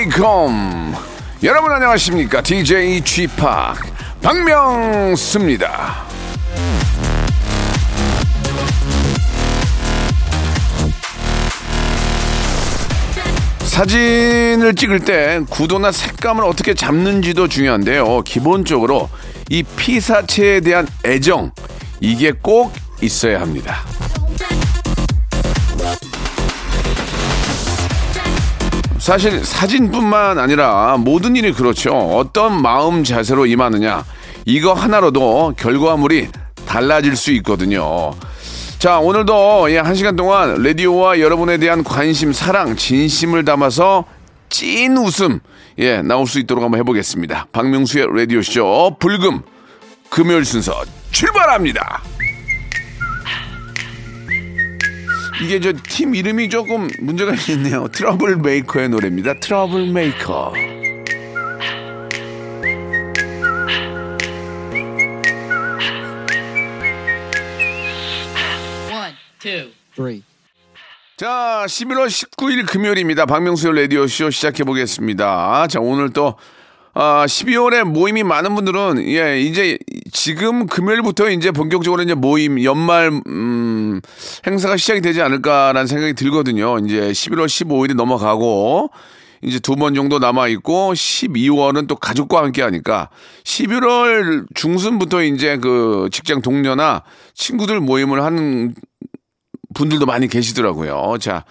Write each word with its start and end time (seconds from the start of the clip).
welcome. 0.00 0.96
여러분 1.42 1.70
안녕하십니까? 1.72 2.40
DJ 2.40 3.02
p 3.02 3.26
박명수입니다. 4.22 6.04
사진을 13.64 14.74
찍을 14.74 15.00
때 15.00 15.40
구도나 15.50 15.92
색감을 15.92 16.44
어떻게 16.44 16.72
잡는지도 16.74 17.48
중요한데요. 17.48 18.22
기본적으로 18.22 19.10
이 19.50 19.62
피사체에 19.62 20.60
대한 20.60 20.88
애정, 21.04 21.52
이게 22.00 22.32
꼭 22.32 22.72
있어야 23.02 23.40
합니다. 23.40 23.84
사실 29.10 29.44
사진뿐만 29.44 30.38
아니라 30.38 30.96
모든 30.96 31.34
일이 31.34 31.52
그렇죠. 31.52 31.90
어떤 31.90 32.62
마음 32.62 33.02
자세로 33.02 33.44
임하느냐, 33.44 34.04
이거 34.44 34.72
하나로도 34.72 35.54
결과물이 35.56 36.28
달라질 36.64 37.16
수 37.16 37.32
있거든요. 37.32 38.12
자, 38.78 39.00
오늘도 39.00 39.72
예, 39.72 39.78
한 39.78 39.96
시간 39.96 40.14
동안 40.14 40.62
라디오와 40.62 41.18
여러분에 41.18 41.58
대한 41.58 41.82
관심, 41.82 42.32
사랑, 42.32 42.76
진심을 42.76 43.44
담아서 43.44 44.04
찐 44.48 44.96
웃음, 44.96 45.40
예, 45.80 46.02
나올 46.02 46.28
수 46.28 46.38
있도록 46.38 46.62
한번 46.62 46.78
해보겠습니다. 46.78 47.48
박명수의 47.50 48.06
라디오쇼, 48.14 48.98
불금, 49.00 49.42
금요일 50.08 50.44
순서 50.44 50.84
출발합니다. 51.10 52.00
이게 55.42 55.58
저 55.60 55.72
팀 55.72 56.14
이름이 56.14 56.48
조금 56.50 56.88
문제가 57.00 57.32
있네요. 57.50 57.88
트러블 57.88 58.36
메이커의 58.36 58.90
노래입니다. 58.90 59.40
트러블 59.40 59.86
메이커. 59.86 60.52
자, 71.16 71.64
11월 71.66 72.06
19일 72.08 72.66
금요일입니다. 72.66 73.26
박명수의 73.26 73.82
라디오쇼 73.82 74.30
시작해보겠습니다. 74.30 75.66
자, 75.68 75.80
오늘 75.80 76.12
또, 76.12 76.36
아, 77.02 77.24
12월에 77.24 77.82
모임이 77.84 78.24
많은 78.24 78.54
분들은, 78.54 79.02
예, 79.08 79.40
이제 79.40 79.78
지금 80.12 80.66
금요일부터 80.66 81.30
이제 81.30 81.50
본격적으로 81.50 82.02
이제 82.02 82.12
모임, 82.12 82.62
연말, 82.62 83.10
음, 83.26 84.02
행사가 84.46 84.76
시작이 84.76 85.00
되지 85.00 85.22
않을까라는 85.22 85.86
생각이 85.86 86.12
들거든요. 86.12 86.76
이제 86.80 87.10
11월 87.10 87.46
15일이 87.46 87.94
넘어가고, 87.94 88.90
이제 89.40 89.58
두 89.58 89.76
번 89.76 89.94
정도 89.94 90.18
남아 90.18 90.48
있고, 90.48 90.92
12월은 90.92 91.86
또 91.88 91.96
가족과 91.96 92.42
함께 92.42 92.60
하니까, 92.60 93.08
11월 93.44 94.44
중순부터 94.54 95.22
이제 95.22 95.56
그 95.56 96.10
직장 96.12 96.42
동료나 96.42 97.04
친구들 97.32 97.80
모임을 97.80 98.22
하는 98.22 98.74
분들도 99.72 100.04
많이 100.04 100.28
계시더라고요. 100.28 101.16
자, 101.18 101.46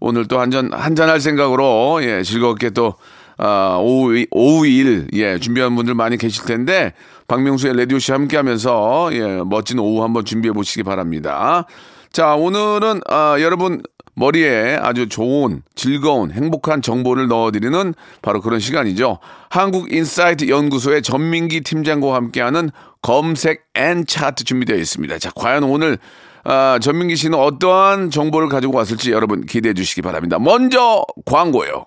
오늘 0.00 0.26
또 0.26 0.40
한잔, 0.40 0.70
한잔 0.72 1.10
할 1.10 1.20
생각으로, 1.20 1.98
예, 2.02 2.22
즐겁게 2.22 2.70
또, 2.70 2.94
아, 3.38 3.78
오후, 3.80 4.24
오후 4.30 4.66
일, 4.66 5.08
예, 5.12 5.38
준비한 5.38 5.74
분들 5.76 5.94
많이 5.94 6.16
계실 6.16 6.44
텐데, 6.44 6.92
박명수의 7.28 7.76
라디오씨 7.76 8.12
함께 8.12 8.36
하면서, 8.36 9.10
예, 9.12 9.42
멋진 9.44 9.78
오후 9.78 10.02
한번 10.02 10.24
준비해 10.24 10.52
보시기 10.52 10.82
바랍니다. 10.82 11.66
자, 12.12 12.34
오늘은, 12.34 13.02
아, 13.08 13.36
여러분, 13.40 13.82
머리에 14.14 14.78
아주 14.80 15.08
좋은, 15.08 15.62
즐거운, 15.74 16.32
행복한 16.32 16.80
정보를 16.80 17.28
넣어드리는 17.28 17.94
바로 18.22 18.40
그런 18.40 18.58
시간이죠. 18.60 19.18
한국인사이트 19.50 20.48
연구소의 20.48 21.02
전민기 21.02 21.60
팀장과 21.60 22.14
함께하는 22.14 22.70
검색 23.02 23.66
and 23.74 24.06
차트 24.06 24.44
준비되어 24.44 24.76
있습니다. 24.76 25.18
자, 25.18 25.30
과연 25.34 25.64
오늘 25.64 25.98
아, 26.44 26.78
전민기 26.80 27.16
씨는 27.16 27.38
어떠한 27.38 28.10
정보를 28.10 28.48
가지고 28.48 28.78
왔을지 28.78 29.10
여러분 29.10 29.44
기대해 29.44 29.74
주시기 29.74 30.00
바랍니다. 30.00 30.38
먼저 30.38 31.04
광고요. 31.26 31.86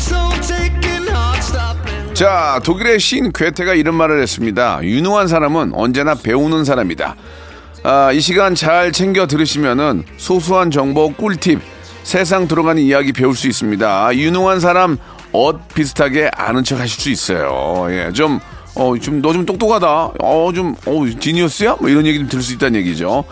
soul 0.00 0.32
taking 0.40 1.08
heart 1.08 1.42
stopping. 1.42 2.14
자, 2.14 2.60
독일의 2.64 2.98
시인 2.98 3.32
괴테가 3.32 3.74
이런 3.74 3.94
말을 3.94 4.20
했습니다. 4.22 4.80
유능한 4.82 5.28
사람은 5.28 5.72
언제나 5.74 6.14
배우는 6.14 6.64
사람이다. 6.64 7.16
아, 7.82 8.12
이 8.12 8.20
시간 8.20 8.54
잘 8.54 8.92
챙겨 8.92 9.26
들으시면은 9.26 10.04
소소한 10.16 10.70
정보, 10.70 11.12
꿀팁, 11.14 11.60
세상 12.02 12.48
들어가는 12.48 12.82
이야기 12.82 13.12
배울 13.12 13.34
수 13.34 13.46
있습니다. 13.48 14.16
유능한 14.16 14.60
사람 14.60 14.98
옷 15.32 15.60
비슷하게 15.74 16.30
아는 16.34 16.64
척 16.64 16.80
하실 16.80 17.00
수 17.00 17.10
있어요. 17.10 17.86
예, 17.90 18.12
좀, 18.12 18.40
어, 18.74 18.94
좀, 18.98 19.20
너 19.20 19.32
좀 19.32 19.44
똑똑하다. 19.46 19.86
어, 20.20 20.50
좀, 20.54 20.74
어, 20.86 21.04
지니어스야? 21.20 21.76
뭐 21.80 21.88
이런 21.90 22.06
얘기 22.06 22.18
좀 22.18 22.28
들을 22.28 22.42
수 22.42 22.52
있다는 22.54 22.80
얘기죠. 22.80 23.24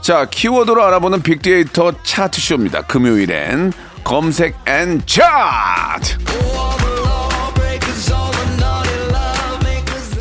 자, 0.00 0.26
키워드로 0.30 0.82
알아보는 0.84 1.22
빅데이터 1.22 1.92
차트쇼입니다. 2.02 2.82
금요일엔 2.82 3.72
검색 4.04 4.56
and 4.66 5.00
차트! 5.06 6.18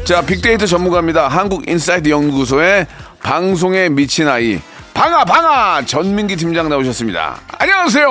자, 0.06 0.22
빅데이터 0.22 0.66
전문가입니다. 0.66 1.28
한국인사이트 1.28 2.10
연구소의 2.10 2.86
방송에 3.24 3.88
미친 3.90 4.28
아이 4.28 4.60
방아 4.94 5.24
방아 5.26 5.86
전민기 5.86 6.36
팀장 6.36 6.68
나오셨습니다. 6.70 7.40
안녕하세요. 7.58 8.10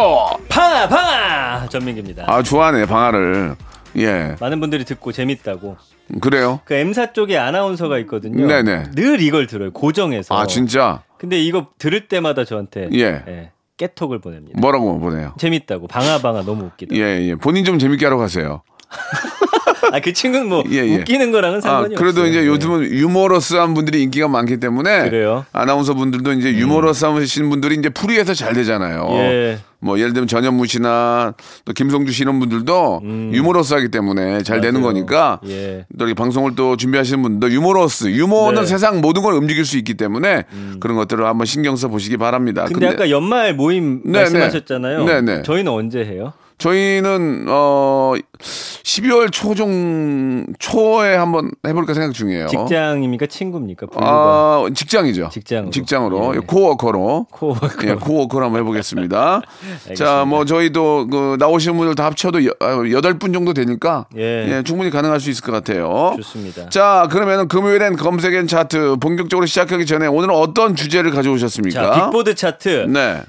방아 0.48 0.88
방아 0.88 1.66
전민기입니다. 1.68 2.24
아 2.26 2.42
좋아하네 2.42 2.86
방아를. 2.86 3.54
예, 3.96 4.36
많은 4.40 4.60
분들이 4.60 4.84
듣고 4.84 5.12
재밌다고. 5.12 5.76
그래요. 6.20 6.60
그 6.64 6.74
M사 6.74 7.12
쪽에 7.12 7.36
아나운서가 7.38 7.98
있거든요. 8.00 8.46
네네. 8.46 8.90
늘 8.96 9.20
이걸 9.20 9.46
들어요. 9.46 9.72
고정해서. 9.72 10.36
아 10.36 10.46
진짜 10.46 11.02
근데 11.18 11.38
이거 11.38 11.68
들을 11.78 12.08
때마다 12.08 12.44
저한테 12.44 12.88
예. 12.94 13.50
깨톡을 13.76 14.20
보냅니다. 14.20 14.60
뭐라고 14.60 14.98
보내요? 14.98 15.34
재밌다고 15.38 15.86
방아 15.86 16.18
방아 16.18 16.42
너무 16.42 16.64
웃기다. 16.64 16.94
예, 16.96 17.28
예. 17.28 17.34
본인 17.34 17.64
좀 17.64 17.78
재밌게 17.78 18.04
하러 18.04 18.18
가세요. 18.18 18.62
아 19.92 20.00
그 20.00 20.12
친구는 20.12 20.48
뭐 20.48 20.64
예, 20.70 20.76
예. 20.76 20.96
웃기는 20.96 21.30
거랑은 21.32 21.58
아, 21.58 21.60
상관이 21.60 21.94
그래도 21.94 22.20
없어요. 22.22 22.30
이제 22.30 22.40
네. 22.40 22.46
요즘은 22.46 22.90
유머러스한 22.90 23.74
분들이 23.74 24.02
인기가 24.02 24.28
많기 24.28 24.58
때문에 24.58 25.08
그래요? 25.10 25.44
음. 25.46 25.58
아나운서 25.58 25.94
분들도 25.94 26.32
이제 26.32 26.52
유머러스하신 26.54 27.50
분들이 27.50 27.76
이제 27.76 27.88
풀이해서 27.88 28.34
잘 28.34 28.54
되잖아요. 28.54 29.06
예. 29.10 29.58
뭐 29.82 29.98
예를 29.98 30.12
들면 30.12 30.28
전현무 30.28 30.66
씨나 30.66 31.32
또 31.64 31.72
김성주 31.72 32.12
씨 32.12 32.22
이런 32.22 32.38
분들도 32.38 33.00
유머러스하기 33.32 33.88
때문에 33.88 34.42
잘 34.42 34.60
되는 34.60 34.80
음. 34.80 34.82
맞아요. 34.82 34.94
거니까 34.94 35.40
예. 35.48 35.86
또 35.98 36.04
이렇게 36.06 36.14
방송을 36.14 36.54
또 36.54 36.76
준비하시는 36.76 37.22
분도 37.22 37.50
유머러스 37.50 38.08
유머는 38.10 38.62
네. 38.62 38.66
세상 38.66 39.00
모든 39.00 39.22
걸 39.22 39.34
움직일 39.34 39.64
수 39.64 39.78
있기 39.78 39.94
때문에 39.94 40.44
그런 40.80 40.96
것들을 40.96 41.24
한번 41.24 41.46
신경 41.46 41.76
써 41.76 41.88
보시기 41.88 42.16
바랍니다. 42.16 42.66
근데, 42.66 42.88
아까 42.88 43.10
연말 43.10 43.54
모임 43.54 44.00
네, 44.04 44.20
말씀하셨잖아요. 44.20 45.04
네, 45.04 45.20
네. 45.22 45.42
저희는 45.42 45.72
언제 45.72 46.04
해요? 46.04 46.32
저희는 46.60 47.46
어 47.48 48.12
12월 48.38 49.32
초중 49.32 50.46
초에 50.58 51.16
한번 51.16 51.50
해볼까 51.66 51.94
생각 51.94 52.12
중이에요. 52.12 52.48
직장입니까 52.48 53.26
친구입니까? 53.26 53.86
아 53.96 54.66
직장이죠. 54.74 55.30
직장으로. 55.32 55.70
직장으로 55.70 56.36
예. 56.36 56.38
코워커로 56.40 57.26
코워커. 57.30 57.68
예, 57.88 57.94
코워커로 57.94 58.44
한번 58.44 58.60
해보겠습니다. 58.60 59.40
자. 59.96 60.24
뭐 60.26 60.44
저희도 60.44 61.06
그 61.10 61.36
나오시는 61.40 61.76
분들 61.78 61.94
다 61.94 62.04
합쳐도 62.04 62.44
여, 62.46 62.50
아, 62.60 62.82
여덟 62.90 63.18
분 63.18 63.32
정도 63.32 63.54
되니까 63.54 64.06
예. 64.16 64.58
예, 64.58 64.62
충분히 64.62 64.90
가능할 64.90 65.18
수 65.18 65.30
있을 65.30 65.42
것 65.42 65.52
같아요. 65.52 66.12
좋습니다. 66.16 66.68
자, 66.68 67.08
그러면은 67.10 67.48
금요일엔 67.48 67.96
검색 67.96 68.33
and 68.33 68.46
차트 68.46 68.96
본격적으로 69.00 69.46
시작하기 69.46 69.86
전에 69.86 70.06
오늘은 70.06 70.34
어떤 70.34 70.76
주제를 70.76 71.10
가져오셨습니까? 71.10 71.80
자 71.94 72.04
빅보드 72.04 72.34
차트 72.34 72.86
네. 72.90 73.22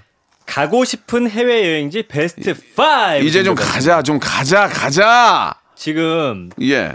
가고 0.52 0.84
싶은 0.84 1.30
해외 1.30 1.64
여행지 1.66 2.04
베스트 2.04 2.50
5 2.78 3.24
이제 3.24 3.42
좀 3.42 3.56
가자, 3.56 4.04
좀 4.04 4.20
가자, 4.20 4.68
가자. 4.68 5.56
지금 5.76 6.50
예. 6.62 6.92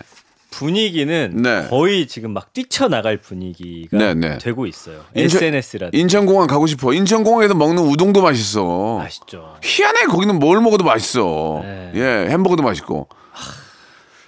분위기는 0.50 1.32
네. 1.42 1.66
거의 1.70 2.06
지금 2.06 2.32
막 2.34 2.52
뛰쳐나갈 2.52 3.16
분위기가 3.16 3.96
네, 3.96 4.12
네. 4.12 4.36
되고 4.38 4.66
있어요. 4.66 5.00
인천- 5.14 5.42
SNS라든지 5.42 5.98
인천공항 5.98 6.46
가고 6.48 6.66
싶어. 6.66 6.92
인천공항에서 6.92 7.54
먹는 7.54 7.82
우동도 7.82 8.20
맛있어. 8.20 9.00
아시죠? 9.02 9.56
희한해. 9.62 10.04
거기는 10.04 10.38
뭘 10.38 10.60
먹어도 10.60 10.84
맛있어. 10.84 11.60
네. 11.62 11.92
예, 11.94 12.30
햄버거도 12.30 12.62
맛있고. 12.62 13.08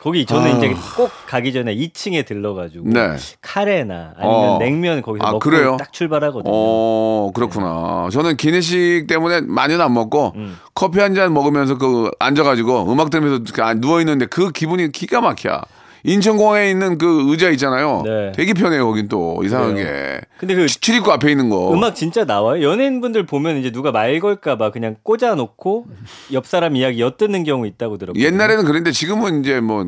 거기 0.00 0.25
저는 0.25 0.53
아. 0.53 0.56
이제 0.56 0.75
꼭 0.97 1.11
가기 1.27 1.53
전에 1.53 1.75
2층에 1.75 2.25
들러가지고 2.25 2.89
네. 2.89 3.17
카레나 3.43 4.15
아니면 4.17 4.37
어. 4.50 4.59
냉면 4.59 5.03
거기서 5.03 5.25
아, 5.25 5.33
먹고 5.33 5.39
그래요? 5.41 5.77
딱 5.79 5.93
출발하거든요. 5.93 6.50
어, 6.53 7.31
그렇구나. 7.35 8.09
저는 8.12 8.37
기내식 8.37 9.06
때문에 9.09 9.41
많이는 9.43 9.81
안 9.81 9.93
먹고 9.95 10.33
음. 10.37 10.59
커피 10.75 11.00
한 11.00 11.15
잔 11.15 11.33
먹으면서 11.35 11.79
그 11.79 12.11
앉아가지고 12.21 12.93
음악 12.93 13.11
들으면서 13.11 13.43
누워 13.81 13.99
있는데 14.00 14.27
그 14.27 14.53
기분이 14.53 14.93
기가 14.93 15.21
막혀. 15.21 15.61
인천공항에 16.05 16.71
있는 16.71 16.99
그 16.99 17.31
의자 17.31 17.50
있잖아요. 17.50 18.03
네. 18.05 18.33
되게 18.35 18.55
편해요. 18.55 18.87
거긴 18.87 19.09
또 19.09 19.41
이상하게. 19.45 20.21
근데 20.39 20.55
그 20.55 20.67
출입구 20.67 21.12
앞에 21.12 21.31
있는 21.31 21.49
거. 21.49 21.73
음악 21.73 21.95
진짜 21.95 22.25
나와요. 22.25 22.62
연예인분들 22.62 23.27
보면 23.27 23.59
이제 23.59 23.71
누가 23.71 23.91
말 23.91 24.21
걸까봐 24.21 24.71
그냥 24.71 24.97
꽂아놓고 25.03 25.87
옆 26.33 26.47
사람 26.47 26.77
이야기 26.77 27.00
엿듣는 27.00 27.45
경우 27.45 27.67
있다고 27.67 27.99
들었거든요. 27.99 28.25
옛날에는 28.25 28.65
그랬는데 28.65 28.93
지금은 28.93 29.41
이제 29.41 29.61
뭐 29.61 29.87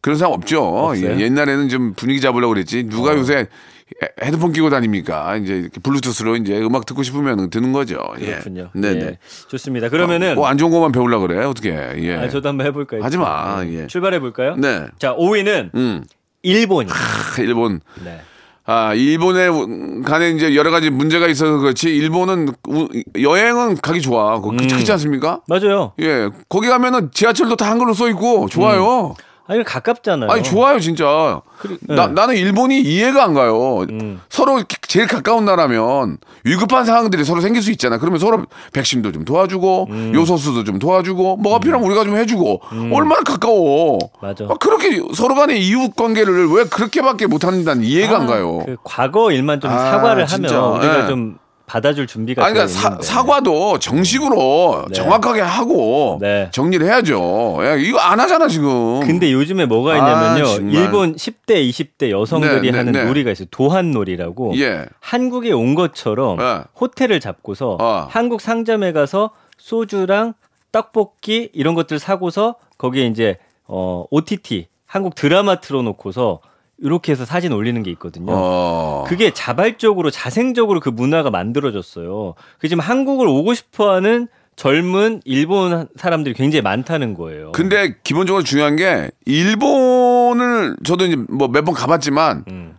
그런 0.00 0.18
사람 0.18 0.32
없죠. 0.34 0.62
없어요? 0.62 1.10
어. 1.12 1.16
예, 1.16 1.20
옛날에는 1.20 1.68
좀 1.68 1.94
분위기 1.94 2.20
잡으려고 2.20 2.54
그랬지. 2.54 2.88
누가 2.88 3.16
요새 3.16 3.46
헤- 4.02 4.26
헤드폰 4.26 4.52
끼고 4.52 4.70
다닙니까? 4.70 5.36
이제 5.36 5.68
블루투스로 5.82 6.36
이제 6.36 6.58
음악 6.60 6.86
듣고 6.86 7.02
싶으면 7.02 7.50
듣는 7.50 7.72
거죠. 7.72 7.98
예. 8.20 8.26
그렇군요. 8.26 8.70
네네. 8.74 9.00
예. 9.00 9.18
좋습니다. 9.48 9.88
그러면은 9.88 10.34
뭐안 10.36 10.58
좋은 10.58 10.70
것만 10.70 10.92
배우려고 10.92 11.26
그래. 11.26 11.44
어떻게. 11.44 11.70
예. 11.98 12.14
아, 12.16 12.28
저도 12.28 12.48
한번 12.48 12.66
해볼까요? 12.66 13.02
하지 13.02 13.18
마. 13.18 13.62
네. 13.64 13.82
예. 13.82 13.86
출발해 13.86 14.20
볼까요? 14.20 14.54
네. 14.56 14.86
자, 14.98 15.14
5위는 15.16 15.74
음. 15.74 16.04
크, 16.44 17.40
일본. 17.42 17.80
네. 18.04 18.20
아, 18.64 18.94
일본에 18.94 19.48
간에 20.04 20.30
이제 20.30 20.54
여러 20.54 20.70
가지 20.70 20.88
문제가 20.90 21.26
있어서 21.26 21.58
그렇지. 21.58 21.88
일본은 21.90 22.48
우- 22.68 22.88
여행은 23.20 23.76
가기 23.78 24.00
좋아. 24.00 24.36
그거 24.36 24.50
음. 24.50 24.56
그렇지, 24.56 24.92
않습니까? 24.92 25.40
맞아요. 25.48 25.92
예. 26.00 26.28
거기 26.48 26.68
가면은 26.68 27.10
지하철도 27.12 27.56
다 27.56 27.70
한글로 27.70 27.92
써 27.94 28.08
있고 28.08 28.48
좋아요. 28.48 29.14
아니 29.52 29.64
가깝잖아요. 29.64 30.30
아니 30.30 30.42
좋아요 30.42 30.80
진짜. 30.80 31.42
그리- 31.58 31.76
나, 31.82 32.06
네. 32.08 32.12
나는 32.14 32.36
일본이 32.36 32.80
이해가 32.80 33.22
안 33.22 33.34
가요. 33.34 33.80
음. 33.90 34.20
서로 34.28 34.56
기- 34.56 34.76
제일 34.88 35.06
가까운 35.06 35.44
나라면 35.44 36.16
위급한 36.44 36.84
상황들이 36.84 37.24
서로 37.24 37.40
생길 37.40 37.62
수 37.62 37.70
있잖아. 37.70 37.98
그러면 37.98 38.18
서로 38.18 38.44
백신도 38.72 39.12
좀 39.12 39.24
도와주고 39.24 39.86
음. 39.90 40.12
요소수도 40.14 40.64
좀 40.64 40.78
도와주고 40.78 41.36
뭐가 41.36 41.58
필요하면 41.60 41.86
우리가 41.88 42.04
좀 42.04 42.16
해주고 42.16 42.62
얼마나 42.92 43.22
가까워. 43.22 43.98
맞아. 44.20 44.44
아, 44.48 44.54
그렇게 44.58 45.00
서로 45.14 45.34
간의 45.34 45.60
이웃 45.66 45.94
관계를 45.94 46.48
왜 46.50 46.64
그렇게밖에 46.64 47.26
못한다는 47.26 47.84
이해가 47.84 48.16
안 48.20 48.26
가요. 48.26 48.62
그 48.66 48.76
과거 48.82 49.30
일만 49.30 49.60
좀 49.60 49.70
아, 49.70 49.78
사과를 49.92 50.26
진짜. 50.26 50.56
하면 50.62 50.78
우리가 50.78 51.04
예. 51.04 51.06
좀 51.06 51.36
받아줄 51.72 52.06
준비가 52.06 52.44
아니, 52.44 52.52
그러니까 52.52 52.78
사. 52.78 52.98
사과도 53.00 53.78
정식으로 53.78 54.84
네. 54.88 54.92
정확하게 54.92 55.40
하고 55.40 56.18
네. 56.20 56.50
정리를 56.52 56.86
해야죠. 56.86 57.60
야, 57.62 57.76
이거 57.76 57.98
안 57.98 58.20
하잖아 58.20 58.46
지금. 58.46 59.00
근데 59.00 59.32
요즘에 59.32 59.64
뭐가 59.64 59.96
있냐면요. 59.96 60.44
아. 60.44 60.56
일본 60.70 61.16
10대, 61.16 61.66
20대 61.70 62.10
여성들이 62.10 62.60
네, 62.60 62.70
네, 62.72 62.76
하는 62.76 62.92
네. 62.92 63.04
놀이가 63.06 63.30
있어요. 63.30 63.48
도한놀이라고. 63.50 64.52
예. 64.58 64.84
한국에 65.00 65.52
온 65.52 65.74
것처럼 65.74 66.36
네. 66.36 66.60
호텔을 66.78 67.20
잡고서 67.20 67.78
어. 67.80 68.06
한국 68.10 68.42
상점에 68.42 68.92
가서 68.92 69.30
소주랑 69.56 70.34
떡볶이 70.72 71.48
이런 71.54 71.74
것들 71.74 71.98
사고서 71.98 72.56
거기에 72.76 73.06
이제 73.06 73.38
어 73.66 74.04
OTT 74.10 74.66
한국 74.84 75.14
드라마 75.14 75.60
틀어놓고서 75.60 76.40
이렇게 76.82 77.12
해서 77.12 77.24
사진 77.24 77.52
올리는 77.52 77.80
게 77.82 77.90
있거든요. 77.92 78.32
어. 78.34 79.04
그게 79.06 79.32
자발적으로 79.32 80.10
자생적으로 80.10 80.80
그 80.80 80.88
문화가 80.88 81.30
만들어졌어요. 81.30 82.34
그 82.58 82.68
지금 82.68 82.80
한국을 82.80 83.26
오고 83.28 83.54
싶어하는 83.54 84.26
젊은 84.56 85.22
일본 85.24 85.88
사람들이 85.96 86.34
굉장히 86.34 86.60
많다는 86.62 87.14
거예요. 87.14 87.52
근데 87.52 87.94
기본적으로 88.02 88.42
중요한 88.44 88.76
게 88.76 89.10
일본을 89.24 90.76
저도 90.84 91.06
이제 91.06 91.16
뭐 91.28 91.48
몇 91.48 91.64
번 91.64 91.74
가봤지만 91.74 92.44
음, 92.48 92.76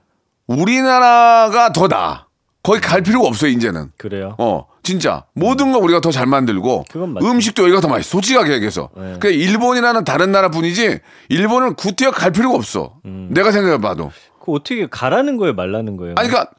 우리나라가 0.47 1.71
더 1.71 1.87
나아. 1.87 2.25
거기 2.61 2.79
갈 2.79 3.01
필요가 3.01 3.27
없어요 3.27 3.51
이제는. 3.51 3.91
그래요. 3.97 4.35
어 4.37 4.65
진짜 4.83 5.23
모든 5.33 5.71
거 5.71 5.79
우리가 5.79 6.01
더 6.01 6.11
잘 6.11 6.27
만들고. 6.27 6.85
음식도 6.95 7.63
여기가 7.63 7.79
더 7.81 7.87
맛있어. 7.87 8.09
솔직하게 8.11 8.53
얘기해서. 8.53 8.89
네. 8.95 9.15
그 9.19 9.29
일본이라는 9.29 10.03
다른 10.03 10.31
나라 10.31 10.49
뿐이지 10.51 10.99
일본은 11.29 11.73
구태여 11.75 12.11
갈 12.11 12.31
필요가 12.31 12.55
없어. 12.55 12.95
음. 13.05 13.29
내가 13.31 13.51
생각해봐도. 13.51 14.11
그 14.43 14.51
어떻게 14.51 14.85
가라는 14.87 15.37
거예요, 15.37 15.53
말라는 15.53 15.95
거예요? 15.97 16.15
아니 16.17 16.27
그러니까 16.29 16.51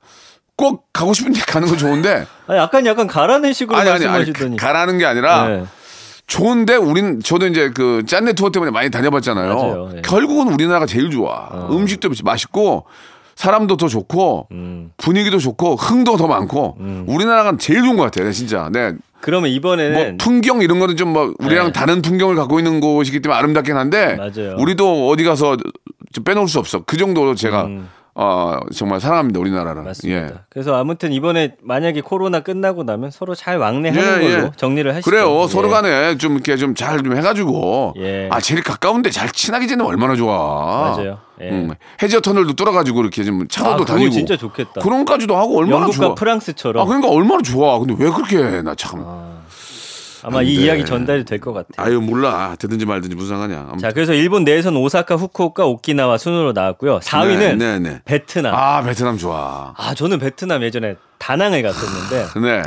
꼭 0.56 0.86
가고 0.92 1.12
싶은데 1.12 1.40
가는 1.40 1.68
건 1.68 1.76
좋은데 1.76 2.26
아니, 2.48 2.58
약간 2.58 2.86
약간 2.86 3.06
가라는 3.06 3.52
식으로 3.52 3.76
아니 3.76 3.90
아니 3.90 4.04
아니 4.06 4.12
말씀하시더니. 4.16 4.56
가라는 4.56 4.98
게 4.98 5.04
아니라 5.04 5.48
네. 5.48 5.64
좋은데 6.26 6.76
우린 6.76 7.20
저도 7.20 7.46
이제 7.46 7.70
그 7.74 8.02
짠내 8.06 8.32
투어 8.32 8.50
때문에 8.50 8.70
많이 8.70 8.88
다녀봤잖아요. 8.90 9.54
맞아요. 9.54 9.90
예. 9.96 10.00
결국은 10.02 10.52
우리나라가 10.54 10.86
제일 10.86 11.10
좋아. 11.10 11.48
어. 11.50 11.68
음식도 11.70 12.08
맛있고 12.24 12.86
사람도 13.36 13.76
더 13.76 13.88
좋고 13.88 14.48
음. 14.52 14.90
분위기도 14.96 15.38
좋고 15.38 15.76
흥도 15.76 16.16
더 16.16 16.26
많고 16.26 16.76
우리나라가 17.06 17.56
제일 17.58 17.82
좋은 17.82 17.96
것 17.96 18.04
같아요. 18.04 18.30
진짜. 18.32 18.68
네. 18.72 18.92
그러면 19.20 19.50
이번에는 19.50 19.94
뭐 19.94 20.16
풍경 20.18 20.60
이런 20.60 20.78
거는 20.78 20.96
좀 20.96 21.12
뭐 21.14 21.32
우리랑 21.38 21.66
네. 21.66 21.72
다른 21.72 22.02
풍경을 22.02 22.34
갖고 22.36 22.58
있는 22.58 22.80
곳이기 22.80 23.20
때문에 23.20 23.38
아름답긴 23.38 23.76
한데 23.76 24.16
맞아요. 24.16 24.56
우리도 24.58 25.08
어디 25.08 25.24
가서 25.24 25.56
좀 26.12 26.24
빼놓을 26.24 26.46
수 26.48 26.58
없어. 26.58 26.82
그 26.84 26.96
정도로 26.96 27.34
제가 27.34 27.64
음. 27.64 27.88
어, 28.16 28.58
정말 28.72 29.00
사랑합니다 29.00 29.40
우리나라를. 29.40 29.82
맞습니다. 29.82 30.20
예. 30.20 30.32
그래서 30.48 30.76
아무튼 30.76 31.12
이번에 31.12 31.56
만약에 31.62 32.00
코로나 32.00 32.40
끝나고 32.40 32.84
나면 32.84 33.10
서로 33.10 33.34
잘 33.34 33.58
왕래하는 33.58 34.22
예, 34.22 34.28
걸로 34.28 34.46
예. 34.46 34.50
정리를 34.56 34.88
하시죠. 34.94 35.10
그래요. 35.10 35.42
예. 35.42 35.48
서로 35.48 35.68
간에 35.68 36.16
좀 36.16 36.34
이렇게 36.34 36.56
좀 36.56 36.74
잘좀 36.76 37.16
해가지고. 37.16 37.94
예. 37.98 38.28
아, 38.30 38.40
제일 38.40 38.62
가까운데 38.62 39.10
잘 39.10 39.28
친하게 39.30 39.66
지내면 39.66 39.86
얼마나 39.90 40.14
좋아. 40.14 40.94
맞아요. 40.96 41.18
예. 41.40 41.50
음, 41.50 41.74
해저 42.02 42.20
터널도 42.20 42.52
뚫어가지고 42.52 43.00
이렇게 43.00 43.24
좀 43.24 43.48
차로도 43.48 43.82
아, 43.82 43.86
다니고. 43.86 44.10
진짜 44.12 44.36
좋겠다. 44.36 44.80
그런 44.80 45.04
까지도 45.04 45.36
하고 45.36 45.58
얼마나 45.58 45.82
영국과 45.86 46.06
좋아. 46.06 46.14
프랑스처럼 46.14 46.82
아, 46.82 46.86
그러니까 46.86 47.10
얼마나 47.10 47.42
좋아. 47.42 47.78
근데 47.80 47.94
왜 47.98 48.08
그렇게 48.10 48.38
해? 48.38 48.62
나 48.62 48.76
참. 48.76 49.02
아 49.04 49.33
마안이 50.30 50.46
돼. 50.54 50.62
이야기 50.62 50.84
전달이 50.84 51.24
될 51.24 51.40
것 51.40 51.52
같아요. 51.52 51.74
아유, 51.76 52.00
몰라. 52.00 52.56
되든지 52.58 52.86
말든지 52.86 53.14
무슨 53.16 53.30
상관이야. 53.30 53.58
아무튼. 53.60 53.78
자, 53.78 53.92
그래서 53.92 54.12
일본 54.14 54.44
내에서는 54.44 54.78
오사카, 54.80 55.16
후쿠오카, 55.16 55.66
오키나와 55.66 56.18
순으로 56.18 56.52
나왔고요. 56.52 57.00
4위는 57.00 57.38
네, 57.38 57.54
네, 57.56 57.78
네. 57.78 58.00
베트남. 58.04 58.54
아. 58.54 58.78
아, 58.78 58.82
베트남 58.82 59.16
좋아. 59.18 59.74
저는 59.96 60.18
베트남 60.18 60.62
예전에 60.62 60.96
다낭을 61.18 61.62
갔었는데 61.62 62.40
네. 62.40 62.62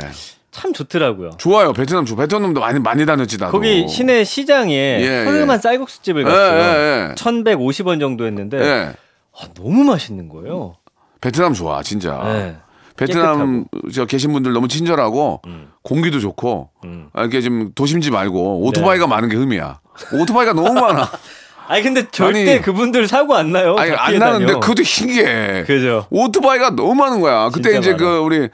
참 0.50 0.72
좋더라고요. 0.72 1.30
좋아요. 1.38 1.72
베트남 1.72 2.04
좋아. 2.04 2.16
베트남도 2.16 2.60
많이, 2.60 2.80
많이 2.80 3.04
다녔지, 3.06 3.38
나도. 3.38 3.52
거기 3.52 3.86
시내 3.88 4.24
시장에 4.24 4.72
예, 4.74 5.24
허름한 5.24 5.56
예. 5.58 5.60
쌀국수 5.60 6.02
집을 6.02 6.22
예, 6.22 6.24
갔어요. 6.24 6.58
예, 6.58 7.08
예. 7.10 7.14
1,150원 7.14 8.00
정도 8.00 8.26
했는데 8.26 8.58
예. 8.58 8.92
아, 9.40 9.46
너무 9.54 9.84
맛있는 9.84 10.28
거예요. 10.28 10.74
베트남 11.20 11.52
좋아, 11.52 11.82
진짜. 11.82 12.56
네. 12.98 13.06
베트남 13.06 13.64
저 13.94 14.04
계신 14.06 14.32
분들 14.32 14.52
너무 14.52 14.66
친절하고 14.68 15.42
음. 15.46 15.68
공기도 15.82 16.18
좋고 16.20 16.70
음. 16.84 17.08
아, 17.12 17.22
이렇게 17.22 17.40
좀 17.40 17.72
도심지 17.74 18.10
말고 18.10 18.64
오토바이가 18.66 19.06
네. 19.06 19.10
많은 19.10 19.28
게 19.28 19.36
흠이야. 19.36 19.80
오토바이가 20.12 20.52
너무 20.52 20.72
많아. 20.74 21.08
아니 21.68 21.82
근데 21.82 22.06
절대 22.10 22.52
아니, 22.52 22.62
그분들 22.62 23.06
사고 23.06 23.34
안 23.36 23.52
나요. 23.52 23.76
아니 23.76 23.92
다안 23.94 24.18
나는데 24.18 24.46
다녀. 24.46 24.60
그것도 24.60 24.82
신기해. 24.82 25.64
그죠. 25.66 26.06
오토바이가 26.10 26.70
너무 26.70 26.94
많은 26.94 27.20
거야. 27.20 27.50
그때 27.50 27.76
이제 27.78 27.92
많아. 27.92 28.02
그 28.02 28.18
우리 28.18 28.48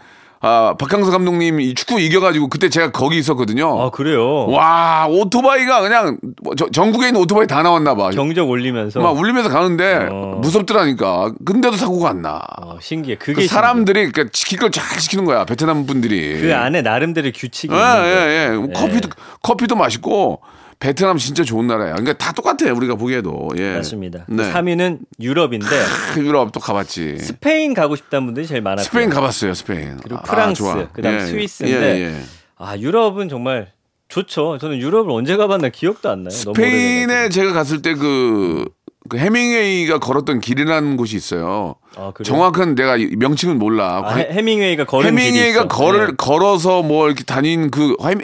아, 0.45 0.75
박항서 0.79 1.11
감독님 1.11 1.61
이 1.61 1.75
축구 1.75 1.99
이겨가지고 1.99 2.49
그때 2.49 2.69
제가 2.69 2.93
거기 2.93 3.17
있었거든요. 3.19 3.81
아 3.81 3.91
그래요. 3.91 4.47
와 4.49 5.07
오토바이가 5.09 5.81
그냥 5.81 6.19
뭐 6.43 6.55
저- 6.55 6.69
전국에 6.71 7.07
있는 7.09 7.21
오토바이 7.23 7.47
다 7.47 7.63
나왔나 7.63 7.95
봐. 7.95 8.11
경적 8.11 8.49
올리면서 8.49 9.01
막 9.01 9.17
울리면서 9.19 9.49
가는데 9.49 10.09
어. 10.11 10.39
무섭더라니까. 10.43 11.33
근데도 11.45 11.77
사고가 11.77 12.11
안 12.11 12.23
나. 12.23 12.41
어, 12.61 12.77
신기해. 12.81 13.17
그게 13.17 13.43
그 13.43 13.47
사람들이 13.49 14.11
그러니까 14.13 14.31
지킬 14.33 14.59
걸 14.59 14.71
잘 14.71 14.99
지키는 14.99 15.25
거야. 15.25 15.45
베트남 15.45 15.87
분들이. 15.87 16.41
그 16.41 16.55
안에 16.55 16.83
나름대로의 16.83 17.33
규칙이 17.33 17.73
예, 17.73 17.79
있는 17.79 17.93
거예요. 17.95 18.17
예, 18.19 18.59
예. 18.69 18.73
커피도 18.75 19.09
커피도 19.43 19.77
맛있고 19.77 20.41
베트남 20.85 21.17
진짜 21.17 21.43
좋은 21.45 21.67
나라야. 21.67 21.93
그러니까 21.95 22.13
다 22.19 22.31
똑같아요. 22.33 22.75
우리가 22.75 22.97
보기에도. 22.97 23.49
예. 23.57 23.73
맞습니다. 23.77 24.27
네. 24.29 24.53
3위는 24.53 24.99
유럽인데 25.19 25.67
크, 26.13 26.21
유럽 26.23 26.53
또 26.53 26.61
가봤지. 26.61 27.17
스페인 27.21 27.73
가고 27.73 27.97
싶다는 27.97 28.27
분들이 28.27 28.47
제일 28.47 28.61
많았어요. 28.61 28.85
스페인 28.85 29.09
가봤어요. 29.09 29.55
스페인. 29.55 29.97
그리고 29.97 30.19
아, 30.19 30.23
프랑스, 30.25 30.59
좋아. 30.59 30.87
그다음 30.93 31.15
예, 31.15 31.21
스위스인데 31.21 31.97
예, 32.01 32.05
예. 32.09 32.23
아 32.59 32.77
유럽은 32.77 33.31
정말 33.31 33.73
좋죠. 34.09 34.59
저는 34.59 34.77
유럽을 34.77 35.11
언제 35.11 35.39
가봤나 35.39 35.71
기억도 35.71 36.11
안 36.11 36.25
나요. 36.25 36.31
스페인에. 36.31 37.31
제가 37.31 37.55
갔을 37.55 37.81
때 37.81 37.95
그, 37.95 38.67
그 39.09 39.17
헤밍웨이가 39.17 40.01
걸었던 40.01 40.41
길이라는 40.41 40.99
곳이 40.99 41.17
있어요. 41.17 41.77
아? 41.97 42.13
정확한 42.23 42.75
내가 42.75 42.99
이 42.99 43.07
명칭은 43.17 43.59
몰라. 43.59 44.03
아, 44.05 44.17
헤- 44.17 44.29
헤밍웨이가 44.31 44.85
걸은 44.85 45.07
헤밍웨이가. 45.07 45.67
걸을 45.69 46.09
네. 46.09 46.13
걸어서 46.19 46.83
뭐 46.83 47.07
이렇게 47.07 47.25
다닌 47.25 47.71
그 47.71 47.97
헤밍 48.03 48.21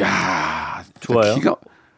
야 0.00 0.82
좋아요? 1.00 1.34
기가 1.34 1.54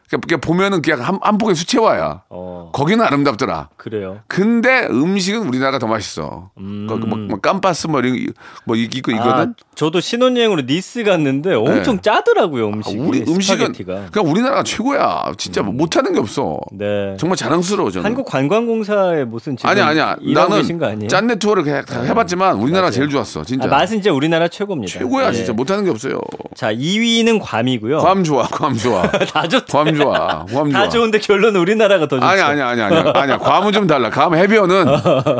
그러니까 0.08 0.36
보면은 0.36 0.82
그냥 0.82 1.00
한, 1.00 1.18
한 1.22 1.38
폭의 1.38 1.54
수채화야. 1.56 2.22
어 2.28 2.70
거기는 2.72 3.04
아름답더라. 3.04 3.70
그래요. 3.76 4.20
근데 4.28 4.86
음식은 4.90 5.46
우리나라가 5.48 5.78
더 5.78 5.86
맛있어. 5.86 6.50
음. 6.58 6.86
그 6.88 6.94
뭐, 6.94 7.18
뭐 7.18 7.40
감바스 7.40 7.86
뭐 7.88 8.00
이런 8.00 8.14
거- 8.26 8.32
뭐 8.64 8.76
이- 8.76 8.88
이거 8.92 9.12
아, 9.12 9.16
이거는 9.16 9.54
저도 9.74 10.00
신혼여행으로 10.00 10.62
니스 10.66 11.02
갔는데 11.04 11.54
엄청 11.54 11.96
네. 11.96 12.02
짜더라고요 12.02 12.66
아, 12.66 12.68
음식이. 12.68 12.98
우리 12.98 13.18
음식은 13.26 13.42
스파게티가. 13.74 14.06
그냥 14.12 14.30
우리나라가 14.30 14.62
최고야. 14.62 15.32
진짜 15.38 15.62
뭐 15.62 15.72
못하는 15.72 16.12
게 16.12 16.20
없어. 16.20 16.58
네. 16.72 17.16
정말 17.18 17.36
자랑스러워 17.36 17.90
저는. 17.90 18.04
한국 18.04 18.26
관광공사에 18.26 19.24
무슨 19.24 19.56
지금 19.56 19.70
아니야 19.70 19.86
아니야. 19.88 20.16
나는? 20.20 21.08
짠내 21.08 21.36
투어를 21.36 21.62
그냥 21.64 21.84
다 21.84 22.02
해봤지만 22.02 22.56
우리나라. 22.56 22.84
가 22.84 22.90
제일 22.90 23.08
좋았어. 23.08 23.44
진짜. 23.44 23.64
아, 23.64 23.68
맛은 23.68 23.98
이제 23.98 24.10
우리나라 24.10 24.46
최고입니다. 24.48 24.98
최고야 24.98 25.28
예. 25.28 25.32
진짜 25.32 25.52
못하는 25.54 25.84
게 25.84 25.90
없어요. 25.90 26.20
자 26.54 26.72
2위는 26.72 27.40
괌이고요. 27.42 27.98
괌 27.98 28.22
좋아, 28.24 28.42
괌 28.46 28.76
좋아. 28.76 29.02
다. 29.32 29.44
괌 29.70 29.93
좋아, 29.96 30.44
괌 30.46 30.70
좋아. 30.70 30.82
다 30.82 30.88
좋은데 30.88 31.18
결론은 31.18 31.60
우리나라가 31.60 32.06
더 32.08 32.16
좋죠. 32.16 32.26
아니 32.26 32.40
아니 32.40 32.60
아니 32.62 32.82
아니 32.82 32.96
아니야. 33.10 33.38
괌은 33.38 33.72
좀 33.72 33.86
달라. 33.86 34.10
괌 34.10 34.34
해변은 34.34 34.84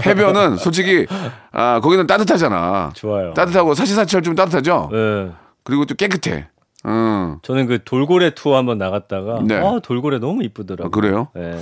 해변은 0.06 0.56
솔직히 0.56 1.06
아 1.52 1.80
거기는 1.80 2.06
따뜻하잖아. 2.06 2.90
좋아요. 2.94 3.32
따뜻하고 3.34 3.75
사시사철 3.75 4.23
좀 4.23 4.34
따뜻하죠. 4.34 4.88
네. 4.92 5.30
그리고 5.62 5.84
또 5.87 5.94
깨끗해. 5.94 6.49
응. 6.87 7.38
저는 7.42 7.66
그 7.66 7.78
돌고래 7.82 8.34
투어 8.34 8.58
한번 8.58 8.76
나갔다가 8.76 9.38
네. 9.42 9.56
아 9.56 9.80
돌고래 9.82 10.18
너무 10.18 10.42
이쁘더라고요. 10.44 10.87
아, 10.87 10.90
그래요? 10.90 11.28
네. 11.34 11.58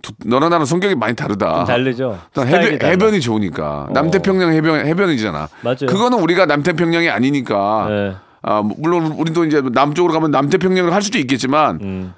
두- 0.00 0.12
너랑 0.24 0.50
나랑 0.50 0.64
성격이 0.64 0.94
많이 0.94 1.16
다르다. 1.16 1.56
좀 1.56 1.64
다르죠. 1.64 2.18
해변. 2.38 2.78
해변이 2.88 3.20
좋으니까 3.20 3.88
남태평양 3.92 4.52
해변 4.52 4.86
해변이잖아. 4.86 5.48
맞아요. 5.62 5.76
그거는 5.88 6.20
우리가 6.20 6.46
남태평양이 6.46 7.08
아니니까. 7.10 7.86
네. 7.88 8.14
아 8.42 8.62
뭐, 8.62 8.74
물론 8.78 9.06
우리도 9.06 9.44
이제 9.44 9.60
남쪽으로 9.60 10.14
가면 10.14 10.30
남태평양을 10.30 10.94
할 10.94 11.02
수도 11.02 11.18
있겠지만 11.18 11.78
음. 11.82 12.14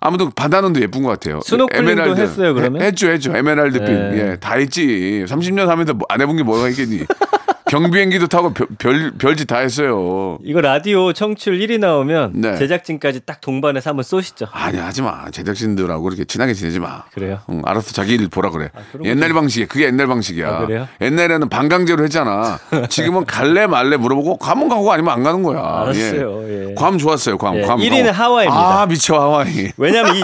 아무튼 0.00 0.30
바다는 0.34 0.72
더 0.72 0.80
예쁜 0.80 1.02
것 1.02 1.08
같아요. 1.08 1.40
스노클링도 1.44 2.16
했어요, 2.16 2.54
그러면? 2.54 2.82
해- 2.82 2.86
했죠, 2.86 3.08
했죠. 3.10 3.34
에메랄드빛. 3.36 3.88
네. 3.88 4.18
예, 4.32 4.36
다 4.36 4.54
했지. 4.54 5.24
30년 5.26 5.66
하면서 5.66 5.94
뭐 5.94 6.11
안 6.11 6.20
해본 6.20 6.36
게 6.36 6.42
뭐가 6.42 6.68
있겠니? 6.68 7.00
경비행기도 7.68 8.28
타고 8.28 8.52
별, 8.54 8.68
별, 8.78 9.10
별짓 9.18 9.48
다 9.48 9.58
했어요. 9.58 10.38
이거 10.44 10.60
라디오 10.60 11.12
청취율 11.12 11.58
1위 11.58 11.80
나오면 11.80 12.32
네. 12.36 12.56
제작진까지 12.58 13.20
딱 13.26 13.40
동반해서 13.40 13.90
한번 13.90 14.04
쏘시죠. 14.04 14.46
아니, 14.52 14.78
하지 14.78 15.02
마. 15.02 15.28
제작진들하고 15.32 16.04
그렇게 16.04 16.24
친하게 16.24 16.54
지내지 16.54 16.78
마. 16.78 17.02
그래요? 17.12 17.40
응, 17.50 17.62
알아서 17.64 17.92
자기 17.92 18.14
일 18.14 18.28
보라 18.28 18.50
그래. 18.50 18.70
거 18.72 19.04
옛날 19.04 19.32
방식이야. 19.32 19.66
그게 19.66 19.86
옛날 19.86 20.06
방식이야. 20.06 20.48
아, 20.48 20.58
그래요? 20.64 20.86
옛날에는 21.00 21.48
반강제로 21.48 22.04
했잖아. 22.04 22.60
지금은 22.88 23.24
갈래 23.26 23.66
말래 23.66 23.96
물어보고 23.96 24.36
가면 24.38 24.68
가고 24.68 24.92
아니면 24.92 25.12
안 25.14 25.24
가는 25.24 25.42
거야. 25.42 25.58
알았어요. 25.58 26.42
예. 26.70 26.74
괌 26.76 26.98
좋았어요. 26.98 27.36
괌. 27.36 27.56
예, 27.56 27.62
괌. 27.62 27.78
1위는 27.80 28.08
어. 28.10 28.12
하와이입니다. 28.12 28.80
아, 28.82 28.86
미쳐 28.86 29.16
하와이. 29.18 29.72
왜냐면 29.76 30.14
이, 30.14 30.20
이- 30.20 30.22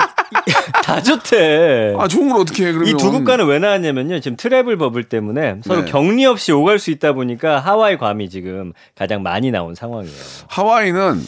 다 0.93 1.01
좋대. 1.03 1.95
아, 1.99 2.07
좋은 2.07 2.29
걸 2.29 2.41
어떻게 2.41 2.67
해, 2.67 2.73
그러면. 2.73 2.89
이 2.91 2.97
두 2.99 3.11
국가는 3.11 3.47
왜 3.47 3.59
나왔냐면요. 3.59 4.21
지금 4.21 4.37
travel 4.37 4.77
bubble 4.77 5.05
때문에 5.05 5.61
서로 5.65 5.85
네. 5.85 5.91
격리 5.91 6.27
없이 6.27 6.53
오갈 6.53 6.79
수 6.79 6.91
있다 6.91 7.13
보니까 7.15 7.61
하와이 7.61 7.97
괌이 7.97 8.29
지금 8.29 8.73
가장 8.95 9.23
많이 9.23 9.51
나온 9.51 9.75
상황이에요. 9.75 10.15
하와이는 10.49 11.21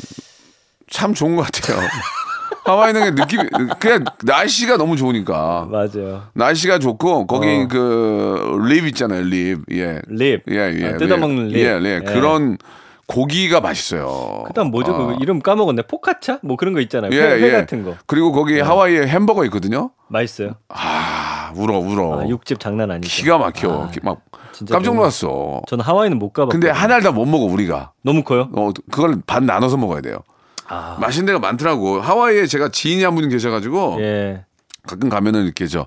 참 0.90 1.14
좋은 1.14 1.34
것 1.36 1.42
같아요. 1.50 1.78
하와이는 2.66 3.14
느낌이 3.14 3.42
그냥 3.78 4.04
날씨가 4.22 4.76
너무 4.76 4.96
좋으니까 4.96 5.68
맞아요. 5.70 6.24
날씨가 6.34 6.78
좋고 6.78 7.26
거기 7.26 7.46
어. 7.48 7.68
그 7.68 8.27
rib 8.27 8.86
있잖아요 8.88 9.22
rib 9.22 9.60
예. 9.72 10.00
rib. 10.08 10.42
예, 10.50 10.72
예. 10.78 10.86
아, 10.94 10.96
뜯어먹는 10.96 11.48
rib. 11.48 11.56
예, 11.58 11.78
예. 11.78 11.84
예. 11.84 12.00
그런 12.00 12.56
고기가 13.06 13.60
맛있어요. 13.60 14.44
그다음 14.46 14.70
뭐죠? 14.70 14.94
아. 14.94 15.06
그 15.06 15.16
이름 15.20 15.40
까먹었네. 15.40 15.82
포카차? 15.82 16.38
뭐 16.42 16.56
그런 16.56 16.72
거 16.74 16.80
있잖아요. 16.80 17.10
예, 17.12 17.20
회, 17.20 17.40
회 17.40 17.46
예. 17.48 17.52
같은 17.52 17.84
거. 17.84 17.94
그리고 18.06 18.32
거기 18.32 18.60
하와이에 18.60 19.06
햄버거 19.06 19.44
있거든요. 19.46 19.90
맛있어요. 20.08 20.54
아, 20.68 21.52
울어 21.56 21.78
울어. 21.78 22.20
아, 22.20 22.28
육즙 22.28 22.60
장난 22.60 22.90
아니죠. 22.90 23.08
기가 23.10 23.38
막혀. 23.38 23.70
아, 23.72 23.88
기- 23.90 24.00
막 24.02 24.20
깜짝 24.70 24.94
놀랐어. 24.94 25.62
저는 25.66 25.84
하와이는 25.84 26.18
못 26.18 26.32
가봤고. 26.32 26.52
근데 26.52 26.70
하나를 26.70 27.02
다 27.02 27.10
못 27.10 27.26
먹어 27.26 27.44
우리가. 27.44 27.92
너무 28.02 28.22
커요? 28.22 28.48
어, 28.54 28.70
그걸 28.90 29.16
반 29.26 29.46
나눠서 29.46 29.76
먹어야 29.76 30.00
돼요. 30.00 30.18
아. 30.68 30.96
맛있는 31.00 31.26
데가 31.26 31.38
많더라고. 31.38 32.00
하와이에 32.00 32.46
제가 32.46 32.70
지인이 32.70 33.02
한 33.04 33.14
분 33.14 33.28
계셔가지고 33.28 33.96
예. 34.00 34.44
가끔 34.86 35.08
가면은 35.08 35.44
이렇게 35.44 35.66
저 35.66 35.86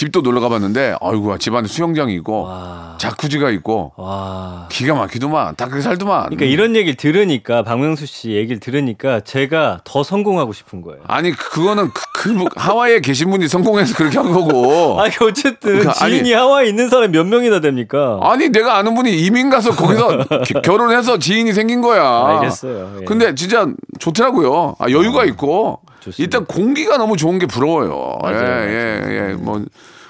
집도 0.00 0.22
놀러 0.22 0.40
가봤는데 0.40 0.94
아이고 1.02 1.36
집안에 1.36 1.68
수영장이 1.68 2.14
있고 2.14 2.44
와. 2.44 2.96
자쿠지가 2.96 3.50
있고 3.50 3.92
와. 3.98 4.66
기가 4.70 4.94
막히더만 4.94 5.56
다 5.56 5.66
그렇게 5.66 5.82
살더만 5.82 6.30
그러니까 6.30 6.46
이런 6.46 6.74
얘기를 6.74 6.94
들으니까 6.94 7.62
박명수 7.64 8.06
씨 8.06 8.30
얘기를 8.30 8.60
들으니까 8.60 9.20
제가 9.20 9.82
더 9.84 10.02
성공하고 10.02 10.54
싶은 10.54 10.80
거예요. 10.80 11.00
아니 11.06 11.32
그거는 11.32 11.90
그, 12.14 12.32
그 12.34 12.44
하와이에 12.56 13.00
계신 13.00 13.28
분이 13.30 13.46
성공해서 13.46 13.94
그렇게 13.94 14.16
한 14.16 14.32
거고 14.32 14.98
아니 15.04 15.12
어쨌든 15.20 15.80
그러니까 15.80 15.92
아니- 16.02 16.14
지인이 16.14 16.32
하와이 16.32 16.70
있는 16.70 16.88
사람 16.88 17.12
몇 17.12 17.26
명이나 17.26 17.60
됩니까? 17.60 18.18
아니 18.22 18.48
내가 18.48 18.78
아는 18.78 18.94
분이 18.94 19.14
이민 19.20 19.50
가서 19.50 19.72
거기서 19.72 20.24
겨- 20.46 20.60
결혼해서 20.64 21.18
지인이 21.18 21.52
생긴 21.52 21.82
거야 21.82 22.24
알겠어요. 22.38 23.00
예. 23.02 23.04
근데 23.04 23.34
진짜 23.34 23.68
좋더라고요 23.98 24.76
아, 24.78 24.84
여유가 24.90 25.26
있고 25.26 25.80
좋습니다. 26.00 26.22
일단 26.22 26.44
공기가 26.46 26.96
너무 26.96 27.16
좋은 27.16 27.38
게 27.38 27.46
부러워요. 27.46 28.18
맞아요, 28.22 28.70
예예예 28.70 29.34
뭐 29.34 29.64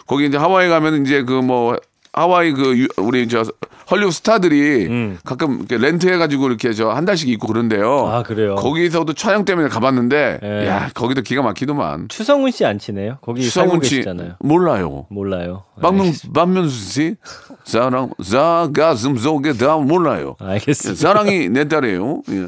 거기 0.07 0.27
이제 0.27 0.37
하와이 0.39 0.69
가면 0.69 1.05
이제 1.05 1.23
그 1.23 1.41
뭐 1.43 1.77
하와이 2.13 2.53
그 2.53 2.77
유- 2.79 2.89
우리 2.97 3.29
저 3.29 3.45
헐리우드 3.91 4.13
스타들이 4.13 4.87
음. 4.87 5.19
가끔 5.25 5.59
이렇게 5.69 5.77
렌트해 5.79 6.17
가지고 6.17 6.47
이렇게 6.49 6.73
저 6.73 6.91
한 6.91 7.05
달씩 7.05 7.29
있고 7.31 7.47
그런데요. 7.49 8.07
아, 8.09 8.23
그래요? 8.23 8.55
거기서도 8.57 9.13
촬영 9.15 9.45
때문에 9.45 9.69
가봤는데, 9.69 10.39
예. 10.43 10.67
야 10.69 10.91
거기도 10.95 11.23
기가 11.23 11.43
막히더만. 11.43 12.09
추성훈 12.09 12.51
씨 12.53 12.65
안 12.65 12.79
치네요. 12.79 13.19
거기 13.21 13.43
추성훈 13.43 13.83
씨 13.83 13.97
계시잖아요. 13.97 14.35
몰라요. 14.41 15.07
몰라요. 15.11 15.65
박명 15.81 16.13
박명수 16.35 16.71
씨 16.93 17.17
사랑 17.65 18.11
사 18.23 18.69
가슴 18.75 19.17
속에 19.17 19.55
다 19.55 19.77
몰라요. 19.77 20.37
알겠습니다. 20.41 21.01
사랑이 21.01 21.49
내 21.49 21.67
딸이에요. 21.69 22.23
예. 22.31 22.47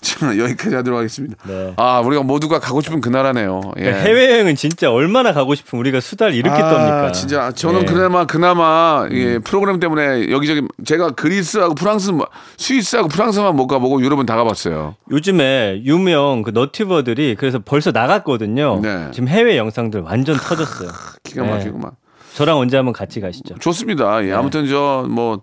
자, 0.00 0.36
여기까지 0.36 0.74
하도록 0.74 0.98
하겠습니다. 0.98 1.36
네. 1.46 1.74
아 1.76 2.00
우리가 2.00 2.22
모두가 2.24 2.58
가고 2.58 2.80
싶은 2.80 3.00
그 3.00 3.08
나라네요. 3.08 3.60
예. 3.78 3.82
그러니까 3.82 4.02
해외여행은 4.04 4.56
진짜 4.56 4.90
얼마나 4.90 5.32
가고 5.32 5.54
싶으면 5.54 5.78
우리가 5.80 6.00
수다를 6.00 6.34
이렇게 6.34 6.60
아, 6.60 6.70
떱니까? 6.70 7.12
진짜 7.12 7.52
저는 7.52 7.82
예. 7.82 7.84
그나마 7.84 8.26
그나마 8.26 9.01
예, 9.10 9.38
프로그램 9.38 9.80
때문에 9.80 10.30
여기저기 10.30 10.62
제가 10.84 11.10
그리스하고 11.10 11.74
프랑스, 11.74 12.10
뭐, 12.10 12.26
스위스하고 12.56 13.08
프랑스만 13.08 13.56
못 13.56 13.66
가보고 13.66 14.00
유럽은 14.02 14.26
다 14.26 14.36
가봤어요. 14.36 14.94
요즘에 15.10 15.82
유명 15.84 16.42
그 16.42 16.50
너튜버들이 16.50 17.36
그래서 17.38 17.58
벌써 17.64 17.90
나갔거든요. 17.90 18.80
네. 18.82 19.08
지금 19.12 19.28
해외 19.28 19.56
영상들 19.56 20.00
완전 20.02 20.36
터졌어요. 20.36 20.90
기가 21.24 21.42
네. 21.44 21.50
막히구만. 21.50 21.92
저랑 22.34 22.58
언제 22.58 22.76
한번 22.76 22.92
같이 22.92 23.20
가시죠. 23.20 23.56
좋습니다. 23.58 24.20
네. 24.20 24.28
예, 24.28 24.32
아무튼 24.32 24.66
저 24.66 25.04
뭐 25.08 25.40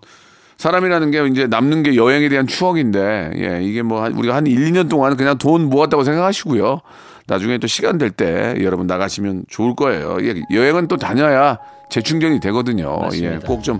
사람이라는 0.56 1.10
게 1.10 1.26
이제 1.28 1.46
남는 1.46 1.82
게 1.84 1.96
여행에 1.96 2.28
대한 2.28 2.46
추억인데 2.46 3.30
예, 3.36 3.60
이게 3.62 3.80
뭐 3.82 4.02
한- 4.02 4.12
우리가 4.12 4.34
한 4.34 4.46
1, 4.46 4.58
2년 4.72 4.90
동안 4.90 5.16
그냥 5.16 5.38
돈 5.38 5.70
모았다고 5.70 6.04
생각하시고요. 6.04 6.80
나중에 7.26 7.56
또 7.58 7.66
시간 7.66 7.96
될 7.96 8.10
때 8.10 8.56
여러분 8.60 8.86
나가시면 8.86 9.44
좋을 9.48 9.74
거예요. 9.74 10.18
예, 10.22 10.34
여행은 10.52 10.88
또 10.88 10.96
다녀야 10.98 11.58
재충전이 11.90 12.40
되거든요. 12.40 12.98
맞습니다. 12.98 13.34
예, 13.34 13.38
꼭 13.38 13.62
좀 13.62 13.78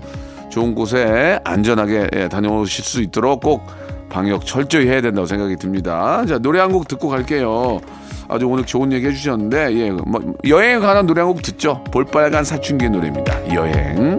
좋은 0.49 0.75
곳에 0.75 1.39
안전하게 1.45 2.09
예, 2.13 2.27
다녀오실 2.27 2.83
수 2.83 3.01
있도록 3.01 3.41
꼭 3.41 3.63
방역 4.09 4.45
철저히 4.45 4.87
해야 4.87 5.01
된다고 5.01 5.25
생각이 5.25 5.55
듭니다. 5.55 6.25
자, 6.27 6.37
노래 6.37 6.59
한 6.59 6.71
곡 6.71 6.87
듣고 6.89 7.07
갈게요. 7.07 7.79
아주 8.27 8.47
오늘 8.47 8.65
좋은 8.65 8.91
얘기 8.93 9.07
해주셨는데, 9.07 9.73
예, 9.75 9.91
뭐, 9.91 10.21
여행에 10.45 10.79
관한 10.79 11.05
노래 11.05 11.21
한 11.21 11.29
곡 11.31 11.41
듣죠. 11.41 11.83
볼빨간 11.91 12.43
사춘기 12.43 12.89
노래입니다. 12.89 13.55
여행. 13.55 14.17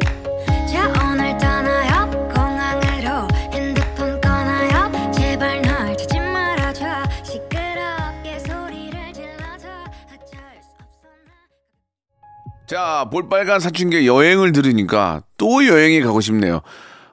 자, 12.73 13.07
볼빨간 13.13 13.61
사춘기 13.61 14.07
여행을 14.07 14.53
들으니까 14.53 15.21
또 15.37 15.67
여행에 15.67 16.01
가고 16.01 16.23
싶네요. 16.23 16.63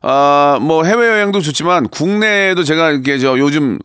아, 0.01 0.57
뭐 0.61 0.85
해외여행도 0.85 1.41
좋지만 1.41 1.89
국내에도 1.89 2.63
제가 2.63 2.91
이렇게 2.91 3.17
저 3.17 3.37
요즘 3.37 3.77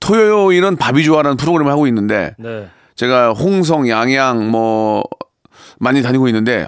토요일은 0.00 0.74
밥이 0.76 1.04
좋아라는 1.04 1.36
프로그램을 1.36 1.70
하고 1.70 1.86
있는데 1.86 2.34
네. 2.36 2.68
제가 2.96 3.30
홍성, 3.30 3.88
양양 3.88 4.50
뭐 4.50 5.04
많이 5.78 6.02
다니고 6.02 6.26
있는데 6.26 6.66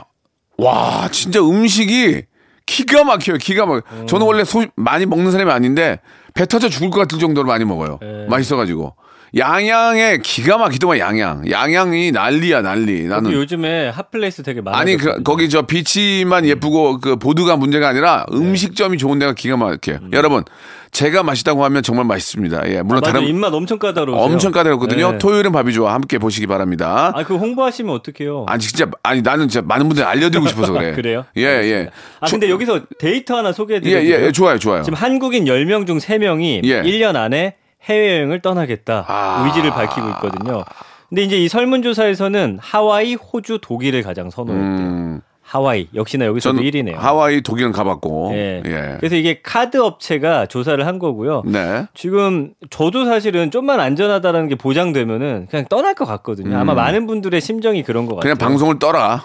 와 0.59 1.09
진짜 1.11 1.41
음식이 1.41 2.23
기가 2.65 3.03
막혀요. 3.03 3.39
기가 3.39 3.67
막. 3.67 3.83
음. 3.91 4.07
저는 4.07 4.25
원래 4.25 4.45
소 4.45 4.65
많이 4.77 5.07
먹는 5.07 5.33
사람이 5.33 5.51
아닌데 5.51 5.99
배 6.35 6.47
터져 6.47 6.69
죽을 6.69 6.91
것 6.91 7.01
같을 7.01 7.19
정도로 7.19 7.49
많이 7.49 7.65
먹어요. 7.65 7.99
네. 8.01 8.27
맛있어가지고. 8.29 8.95
양양에 9.35 10.19
기가 10.23 10.59
막히더만 10.59 10.99
양양. 10.99 11.51
양양이 11.51 12.13
난리야 12.13 12.61
난리. 12.61 13.05
나는 13.05 13.33
요즘에 13.33 13.89
hot 13.89 14.09
place 14.09 14.43
되게 14.43 14.61
많아. 14.61 14.77
아니 14.77 14.97
그, 14.99 15.23
거기 15.23 15.49
저 15.49 15.63
beach만 15.63 16.45
예쁘고 16.45 17.01
그 17.01 17.17
보드가 17.17 17.57
문제가 17.57 17.89
아니라 17.89 18.27
음식점이 18.31 18.99
좋은 18.99 19.19
데가 19.19 19.33
기가 19.33 19.57
막혀요. 19.57 20.01
여러분 20.13 20.45
제가 20.91 21.23
맛있다고 21.23 21.65
하면 21.65 21.83
정말 21.83 22.05
맛있습니다. 22.05 22.69
예 22.69 22.83
물론 22.83 23.01
맞아 23.01 23.13
다른 23.13 23.27
입맛 23.27 23.55
엄청 23.55 23.79
까다로워. 23.79 24.23
엄청 24.23 24.53
까다롭거든요. 24.53 25.13
네. 25.13 25.19
토요일은 25.19 25.51
밥이 25.53 25.73
좋아 25.73 25.95
함께 25.95 26.19
보시기 26.19 26.47
바랍니다. 26.47 27.13
아, 27.15 27.25
그 27.25 27.37
홍보하시면 27.37 27.95
어떡해요? 27.95 28.45
아니 28.49 28.63
진짜 28.63 28.91
아니 29.03 29.23
나는 29.23 29.49
진짜 29.49 29.67
많은 29.67 29.89
분들 29.89 30.05
알려드리고 30.05 30.47
싶어서 30.49 30.75
그래. 30.75 30.93
그래요? 30.95 31.25
예 31.39 31.43
예. 31.43 31.91
아, 32.21 32.27
근데 32.27 32.51
여기서 32.51 32.83
데이터 32.99 33.39
하나 33.39 33.53
소개해 33.53 33.79
예, 33.79 33.81
드릴게요. 33.81 34.19
예, 34.19 34.27
예, 34.27 34.33
좋아요, 34.33 34.59
좋아요. 34.59 34.83
지금 34.83 34.99
한국인 34.99 35.47
10명 35.47 35.87
중 35.87 35.97
3명이 35.97 36.61
예. 36.65 36.83
1년 36.83 37.17
안에 37.17 37.55
해외여행을 37.85 38.41
떠나겠다 38.41 39.05
아. 39.09 39.45
의지를 39.47 39.71
밝히고 39.71 40.09
있거든요. 40.11 40.65
근데 41.09 41.23
이제 41.23 41.37
이 41.37 41.49
설문조사에서는 41.49 42.59
하와이, 42.61 43.15
호주, 43.15 43.59
독일을 43.61 44.03
가장 44.03 44.31
선호했대요. 44.31 44.89
음, 44.89 45.21
하와이 45.43 45.89
역시나 45.95 46.25
여기서도 46.25 46.57
저는 46.57 46.71
1위네요. 46.71 46.95
하와이 46.95 47.43
독일은 47.43 47.73
가봤고. 47.73 48.31
예. 48.33 48.63
예. 48.65 48.97
그래서 48.99 49.17
이게 49.17 49.41
카드 49.43 49.77
업체가 49.77 50.47
조사를 50.47 50.87
한 50.87 50.99
거고요. 50.99 51.43
네. 51.45 51.87
지금 51.93 52.55
저도 52.71 53.05
사실은 53.05 53.51
좀만 53.51 53.79
안전하다라는 53.79 54.49
게 54.49 54.55
보장되면은 54.55 55.49
그냥 55.51 55.67
떠날 55.69 55.95
것 55.95 56.07
같거든요. 56.07 56.57
아마 56.57 56.73
많은 56.73 57.07
분들의 57.07 57.39
심정이 57.43 57.83
그런 57.83 58.07
것 58.07 58.15
같아요. 58.17 58.33
음. 58.33 58.37
그냥 58.37 58.49
방송을 58.49 58.79
떠라. 58.79 59.25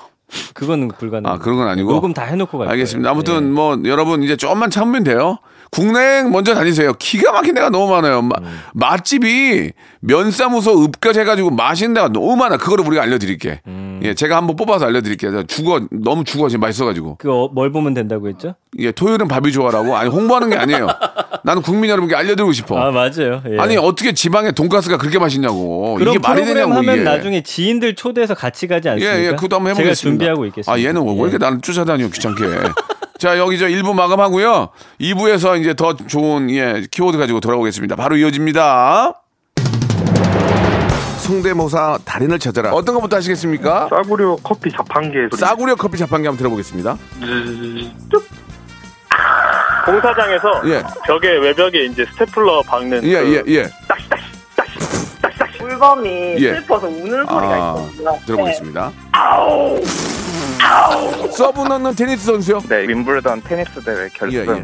그거는 0.53 0.89
불가능. 0.89 1.29
아, 1.29 1.37
그런 1.37 1.57
건 1.57 1.67
아니고? 1.67 1.91
녹음 1.91 2.13
다 2.13 2.23
해놓고 2.23 2.57
갈 2.57 2.69
알겠습니다. 2.69 3.07
거예요. 3.07 3.11
아무튼 3.11 3.35
예. 3.49 3.51
뭐 3.53 3.79
여러분 3.85 4.23
이제 4.23 4.35
좀만 4.35 4.69
참으면 4.69 5.03
돼요. 5.03 5.37
국내행 5.69 6.31
먼저 6.31 6.53
다니세요. 6.55 6.93
기가 6.97 7.31
막힌 7.33 7.53
데가 7.53 7.69
너무 7.69 7.91
많아요. 7.91 8.21
마- 8.21 8.35
음. 8.41 8.59
맛집이 8.73 9.71
면사무소 9.99 10.83
읍까지 10.85 11.19
해가지고 11.19 11.49
맛있는 11.51 11.93
데가 11.93 12.07
너무 12.09 12.35
많아. 12.37 12.55
그거를 12.57 12.85
우리가 12.87 13.03
알려드릴게. 13.03 13.61
음. 13.67 13.99
예, 14.03 14.13
제가 14.13 14.37
한번 14.37 14.55
뽑아서 14.55 14.85
알려드릴게요. 14.85 15.43
죽어 15.43 15.81
너무 15.91 16.23
죽어 16.23 16.47
지금 16.47 16.61
맛있어가지고. 16.61 17.15
그뭘 17.17 17.71
보면 17.73 17.93
된다고 17.93 18.29
했죠? 18.29 18.55
예, 18.79 18.91
토요일은 18.91 19.27
밥이 19.27 19.51
좋아라고 19.51 19.97
아니 19.97 20.09
홍보하는 20.09 20.49
게 20.49 20.55
아니에요. 20.55 20.87
나는 21.43 21.61
국민 21.61 21.89
여러분께 21.89 22.15
알려드리고 22.15 22.53
싶어. 22.53 22.77
아 22.79 22.91
맞아요. 22.91 23.41
예. 23.49 23.57
아니 23.59 23.75
어떻게 23.75 24.13
지방에 24.13 24.51
돈가스가 24.51 24.97
그렇게 24.97 25.19
맛있냐고. 25.19 25.97
이게 26.01 26.17
말이 26.19 26.45
되냐고 26.45 26.73
하면 26.73 26.95
이게. 26.95 27.03
나중에 27.03 27.41
지인들 27.41 27.95
초대해서 27.95 28.35
같이 28.35 28.67
가지 28.67 28.87
예, 28.87 28.91
않습니까? 28.93 29.23
예, 29.23 29.29
그것도 29.31 29.55
한번 29.57 29.73
해보겠습니다. 29.75 30.16
준비하고 30.17 30.45
있겠습니다. 30.47 30.71
아, 30.71 30.79
얘는 30.79 31.03
왜 31.05 31.13
예. 31.13 31.21
이렇게 31.21 31.37
나를 31.37 31.61
쫓아다니고 31.61 32.09
귀찮게. 32.09 32.43
자, 33.19 33.37
여기 33.37 33.57
저 33.57 33.67
1부 33.67 33.93
마감하고요. 33.93 34.69
2부에서 35.01 35.59
이제 35.59 35.73
더 35.73 35.95
좋은, 35.95 36.49
예, 36.51 36.85
키워드 36.91 37.17
가지고 37.17 37.39
돌아오겠습니다. 37.39 37.95
바로 37.95 38.15
이어집니다. 38.17 39.23
성대모사 41.19 41.99
달인을 42.05 42.39
찾아라. 42.39 42.71
어떤 42.71 42.95
것부터 42.95 43.17
하시겠습니까? 43.17 43.89
싸구려 43.89 44.37
커피 44.43 44.71
자판기에 44.71 45.27
소리. 45.31 45.39
싸구려 45.39 45.75
커피 45.75 45.97
자판기 45.97 46.27
한번 46.27 46.37
들어보겠습니다. 46.37 46.97
공사장에서 49.85 50.61
예, 50.65 50.83
벽에 51.05 51.29
외벽에 51.29 51.85
이제 51.85 52.05
스테플러 52.13 52.61
박는 52.63 53.03
예, 53.03 53.23
그 53.23 53.43
예, 53.47 53.55
예. 53.55 53.69
물범이 55.59 56.35
예. 56.39 56.53
슬퍼서 56.55 56.87
우는 56.87 57.25
소리가 57.25 57.27
아, 57.29 57.75
있거든요. 57.77 58.19
들어보겠습니다. 58.25 58.91
서브 61.31 61.61
넣는 61.67 61.95
테니스 61.95 62.25
선수요? 62.25 62.59
네, 62.67 62.87
윈블던 62.87 63.43
테니스 63.43 63.83
대회 63.83 64.07
결승. 64.09 64.37
예, 64.37 64.45
예. 64.51 64.63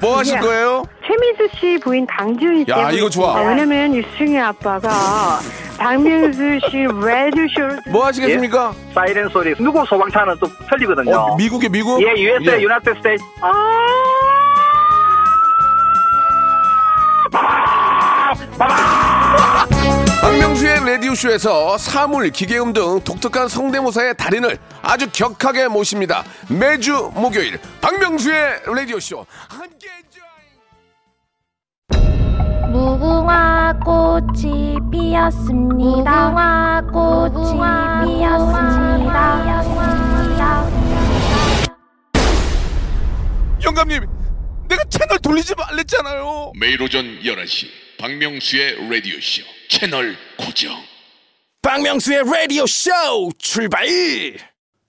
뭐 0.00 0.18
하실 0.18 0.40
거예요? 0.40 0.82
최민수 1.06 1.48
씨 1.58 1.78
부인 1.82 2.06
강지훈 2.06 2.64
씨. 2.64 2.70
야, 2.70 2.90
이거 2.90 3.08
좋아. 3.08 3.36
아, 3.38 3.42
왜냐면 3.42 3.94
유승희 3.94 4.38
아빠가 4.38 5.38
박명수 5.78 6.58
씨 6.68 6.78
레드쇼를 6.78 7.80
뭐 7.90 8.06
하시겠습니까? 8.06 8.72
사이렌 8.94 9.28
소리. 9.28 9.54
누구 9.58 9.84
소방차는 9.86 10.36
또 10.40 10.48
틀리거든요. 10.68 11.16
어, 11.16 11.36
미국에 11.36 11.68
미국? 11.68 12.02
예, 12.02 12.06
USA, 12.20 12.58
예. 12.58 12.62
유나이티드 12.62 12.96
스테이트. 12.96 13.22
박명수의 20.52 20.84
라디오쇼에서 20.84 21.78
사물, 21.78 22.28
기계음 22.28 22.74
등 22.74 23.00
독특한 23.00 23.48
성대모사의 23.48 24.18
달인을 24.18 24.58
아주 24.82 25.08
격하게 25.10 25.68
모십니다. 25.68 26.24
매주 26.50 27.10
목요일 27.14 27.58
박명수의 27.80 28.60
라디오쇼 28.66 29.24
함께 29.48 29.88
무궁화 32.70 33.80
꽃이 33.82 34.76
피었습니다. 34.90 36.30
무궁화 36.30 36.82
꽃이 36.92 37.54
피었습니다. 38.20 39.62
영감님 43.64 44.06
내가 44.68 44.84
채널 44.90 45.18
돌리지 45.18 45.54
말랬잖아요. 45.54 46.52
매일 46.60 46.82
오전 46.82 47.04
11시 47.22 47.68
박명수의 47.98 48.90
라디오쇼 48.90 49.61
채널 49.72 50.14
고정 50.36 50.70
박명수의 51.62 52.24
라디오 52.30 52.66
쇼 52.66 52.90
출발! 53.38 53.86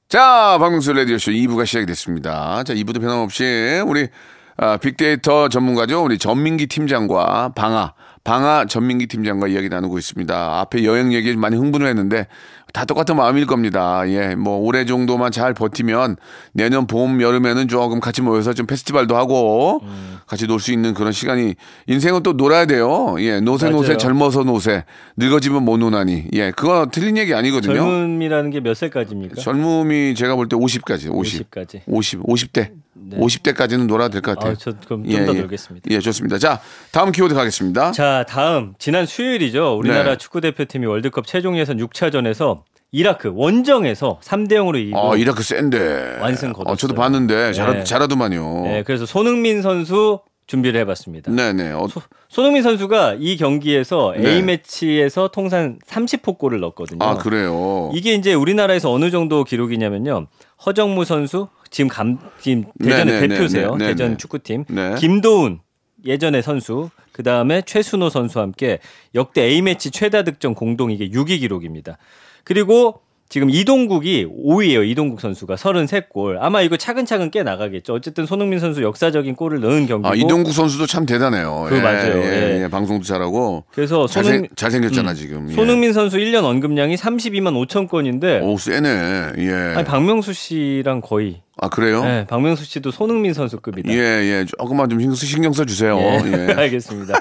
자, 0.09 0.57
박명수 0.59 0.91
라디오 0.91 1.17
쇼 1.17 1.31
2부가 1.31 1.65
시작이 1.65 1.85
됐습니다. 1.85 2.65
자, 2.65 2.73
2부도 2.73 2.99
변함없이 2.99 3.81
우리 3.85 4.09
아, 4.57 4.75
빅데이터 4.75 5.47
전문가죠. 5.47 6.03
우리 6.03 6.17
전민기 6.17 6.67
팀장과 6.67 7.53
방아, 7.55 7.93
방아 8.25 8.65
전민기 8.65 9.07
팀장과 9.07 9.47
이야기 9.47 9.69
나누고 9.69 9.97
있습니다. 9.97 10.59
앞에 10.59 10.83
여행 10.83 11.13
얘기 11.13 11.33
많이 11.37 11.55
흥분을 11.55 11.87
했는데 11.87 12.27
다 12.73 12.86
똑같은 12.86 13.15
마음일 13.15 13.45
겁니다. 13.45 14.01
예, 14.09 14.33
뭐 14.33 14.57
올해 14.57 14.83
정도만 14.86 15.31
잘 15.31 15.53
버티면 15.53 16.17
내년 16.53 16.88
봄, 16.88 17.21
여름에는 17.21 17.67
조금 17.67 17.99
같이 17.99 18.23
모여서 18.23 18.53
좀 18.53 18.65
페스티벌도 18.65 19.15
하고 19.15 19.79
같이 20.25 20.47
놀 20.47 20.59
수 20.59 20.71
있는 20.73 20.93
그런 20.95 21.12
시간이 21.12 21.53
인생은 21.88 22.23
또 22.23 22.33
놀아야 22.33 22.65
돼요. 22.65 23.15
예, 23.19 23.39
노세 23.39 23.69
노세 23.69 23.89
맞아요. 23.89 23.97
젊어서 23.99 24.43
노세 24.43 24.86
늙어지면 25.17 25.63
못 25.63 25.77
노나니. 25.77 26.25
예, 26.33 26.49
그거 26.51 26.88
틀린 26.91 27.15
얘기 27.17 27.33
아니거든요. 27.36 27.75
젊음이라는 27.75 28.49
게몇 28.49 28.75
살까지입니까? 28.75 29.39
젊음이 29.39 30.15
제가 30.15 30.36
볼 30.36 30.47
때 30.49 30.55
50까지, 30.55 31.09
50. 31.13 31.51
50까지. 31.51 31.81
50, 31.86 32.23
50대. 32.23 32.71
50대까지는 33.19 33.88
놀아도 33.88 34.12
될 34.13 34.21
것 34.21 34.36
같아요. 34.36 34.54
아, 34.54 34.56
저 34.58 34.71
그럼 34.86 35.08
좀더 35.10 35.34
놀겠습니다. 35.34 35.89
예, 35.91 35.99
좋습니다. 35.99 36.38
자, 36.38 36.60
다음 36.91 37.12
키워드 37.12 37.34
가겠습니다. 37.36 37.91
자, 37.91 38.26
다음 38.28 38.73
지난 38.80 39.06
수요일이죠. 39.06 39.78
우리나라 39.78 40.12
네. 40.12 40.17
축구 40.17 40.41
대표팀이 40.41 40.86
월드컵 40.86 41.26
최종 41.28 41.58
예선 41.58 41.78
6차전에서 41.78 42.62
이라크 42.91 43.32
원정에서 43.34 44.19
3대 44.23 44.52
0으로 44.54 44.80
이기고 44.80 44.97
어, 44.99 45.17
이라크 45.17 45.41
센데. 45.41 46.17
완승 46.21 46.54
거뒀어요. 46.54 46.73
어, 46.73 46.76
저도 46.76 46.93
봤는데 46.93 47.54
잘하, 47.54 47.73
네. 47.73 47.84
잘하더만요. 47.84 48.62
네, 48.65 48.84
그래서 48.84 49.06
손흥민 49.08 49.62
선수 49.63 50.19
준비를 50.45 50.80
해봤습니다. 50.82 51.32
네네. 51.32 51.71
어, 51.71 51.88
손흥민 52.30 52.62
선수가 52.62 53.15
이 53.19 53.38
경기에서 53.38 54.13
네. 54.17 54.30
A 54.36 54.41
매치에서 54.43 55.30
통산 55.30 55.80
30호 55.88 56.38
골을 56.38 56.60
넣었거든요. 56.60 56.99
아, 57.04 57.15
그래요. 57.15 57.89
이게 57.95 58.13
이제 58.13 58.34
우리나라에서 58.34 58.91
어느 58.91 59.10
정도 59.10 59.43
기록이냐면요. 59.43 60.28
허정무 60.65 61.06
선수 61.06 61.47
지금 61.73 61.89
감 61.89 62.19
지금 62.39 62.65
대전의 62.81 63.05
네, 63.05 63.21
네, 63.21 63.27
대표세요. 63.27 63.75
네, 63.75 63.77
네, 63.77 63.91
대전 63.91 64.12
네. 64.12 64.17
축구팀. 64.17 64.65
네. 64.69 64.95
김도훈 64.95 65.59
예전의 66.05 66.43
선수 66.43 66.91
그 67.12 67.23
다음에 67.23 67.63
최순호 67.63 68.09
선수와 68.09 68.43
함께 68.43 68.77
역대 69.15 69.41
A 69.41 69.63
매치 69.63 69.89
최다 69.89 70.21
득점 70.21 70.53
공동 70.53 70.91
이게 70.91 71.09
6위 71.09 71.39
기록입니다. 71.39 71.97
그리고 72.43 73.01
지금 73.33 73.49
이동국이 73.49 74.27
5위예요. 74.27 74.87
이동국 74.87 75.19
선수가 75.19 75.55
33골. 75.55 76.37
아마 76.39 76.61
이거 76.61 76.77
차근차근 76.77 77.31
깨 77.31 77.41
나가겠죠. 77.41 77.95
어쨌든 77.95 78.27
손흥민 78.27 78.59
선수 78.59 78.83
역사적인 78.83 79.33
골을 79.33 79.59
넣은 79.59 79.87
경기고. 79.87 80.07
아, 80.07 80.13
이동국 80.13 80.53
선수도 80.53 80.85
참 80.85 81.07
대단해요. 81.07 81.65
그거 81.67 81.81
맞아요. 81.81 82.21
예, 82.21 82.59
예. 82.59 82.61
예, 82.61 82.67
방송도 82.67 83.03
잘하고. 83.03 83.63
그래서 83.71 84.05
잘생, 84.05 84.33
손흥민 84.33 84.49
잘생 84.55 84.81
겼잖아, 84.83 85.09
음. 85.09 85.15
지금. 85.15 85.49
예. 85.49 85.53
손흥민 85.55 85.93
선수 85.93 86.17
1년 86.17 86.43
언급량이 86.43 86.93
32만 86.93 87.65
5천 87.65 87.89
건인데 87.89 88.41
오, 88.43 88.55
세네. 88.55 89.31
예. 89.39 89.51
아니 89.77 89.83
박명수 89.83 90.31
씨랑 90.33 91.01
거의 91.01 91.41
아, 91.57 91.69
그래요? 91.69 92.03
네, 92.03 92.27
박명수 92.27 92.65
씨도 92.65 92.91
손흥민 92.91 93.33
선수급이다. 93.33 93.91
예, 93.91 93.95
예. 93.95 94.45
조금만 94.59 94.89
좀 94.89 94.99
신경, 94.99 95.15
신경 95.15 95.53
써주세요. 95.53 95.97
예, 95.97 96.49
예. 96.49 96.53
알겠습니다. 96.57 97.15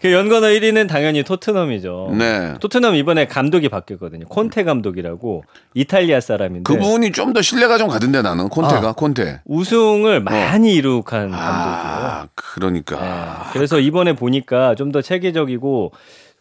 그 0.00 0.12
연관어 0.12 0.46
1위는 0.48 0.88
당연히 0.88 1.22
토트넘이죠. 1.22 2.14
네. 2.18 2.54
토트넘 2.60 2.94
이번에 2.96 3.26
감독이 3.26 3.68
바뀌었거든요. 3.68 4.26
콘테 4.26 4.64
감독이라고 4.64 5.44
이탈리아 5.74 6.20
사람인데 6.20 6.62
그분이 6.72 7.12
좀 7.12 7.32
더 7.32 7.42
신뢰가 7.42 7.76
좀 7.78 7.88
가던데 7.88 8.22
나는 8.22 8.48
콘테가 8.48 8.88
아. 8.88 8.92
콘테. 8.92 9.40
우승을 9.46 10.20
많이 10.20 10.74
이룩한 10.74 11.02
감독이에요. 11.30 11.36
아, 11.36 12.28
그러니까. 12.34 12.96
네, 13.00 13.50
그래서 13.52 13.78
이번에 13.80 14.14
보니까 14.14 14.74
좀 14.74 14.92
더 14.92 15.02
체계적이고 15.02 15.92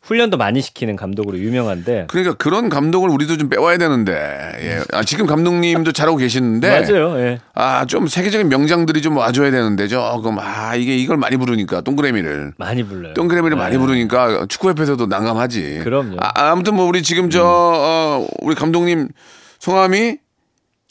훈련도 0.05 0.37
많이 0.37 0.61
시키는 0.61 0.95
감독으로 0.95 1.39
유명한데 1.39 2.05
그러니까 2.09 2.35
그런 2.35 2.69
감독을 2.69 3.09
우리도 3.09 3.37
좀 3.37 3.49
빼와야 3.49 3.77
되는데. 3.77 4.13
예. 4.61 4.79
아, 4.93 5.03
지금 5.03 5.25
감독님도 5.25 5.93
잘하고 5.93 6.17
계시는데. 6.17 6.69
맞아요. 6.81 7.19
예. 7.19 7.39
아, 7.55 7.85
좀 7.85 8.07
세계적인 8.07 8.47
명장들이 8.49 9.01
좀 9.01 9.17
와줘야 9.17 9.49
되는데 9.49 9.87
조금 9.87 10.37
아 10.39 10.75
이게 10.75 10.95
이걸 10.95 11.17
많이 11.17 11.37
부르니까 11.37 11.81
동그라미를 11.81 12.53
많이 12.57 12.83
불러요. 12.83 13.15
동그라미를 13.15 13.57
많이 13.57 13.73
네. 13.73 13.79
부르니까 13.79 14.45
축구협회에서도 14.47 15.07
난감하지. 15.07 15.81
그럼요. 15.83 16.17
아, 16.19 16.51
아무튼 16.51 16.75
뭐 16.75 16.85
우리 16.85 17.01
지금 17.01 17.31
저 17.31 17.41
어, 17.43 18.27
우리 18.41 18.53
감독님 18.53 19.09
성함이 19.57 20.17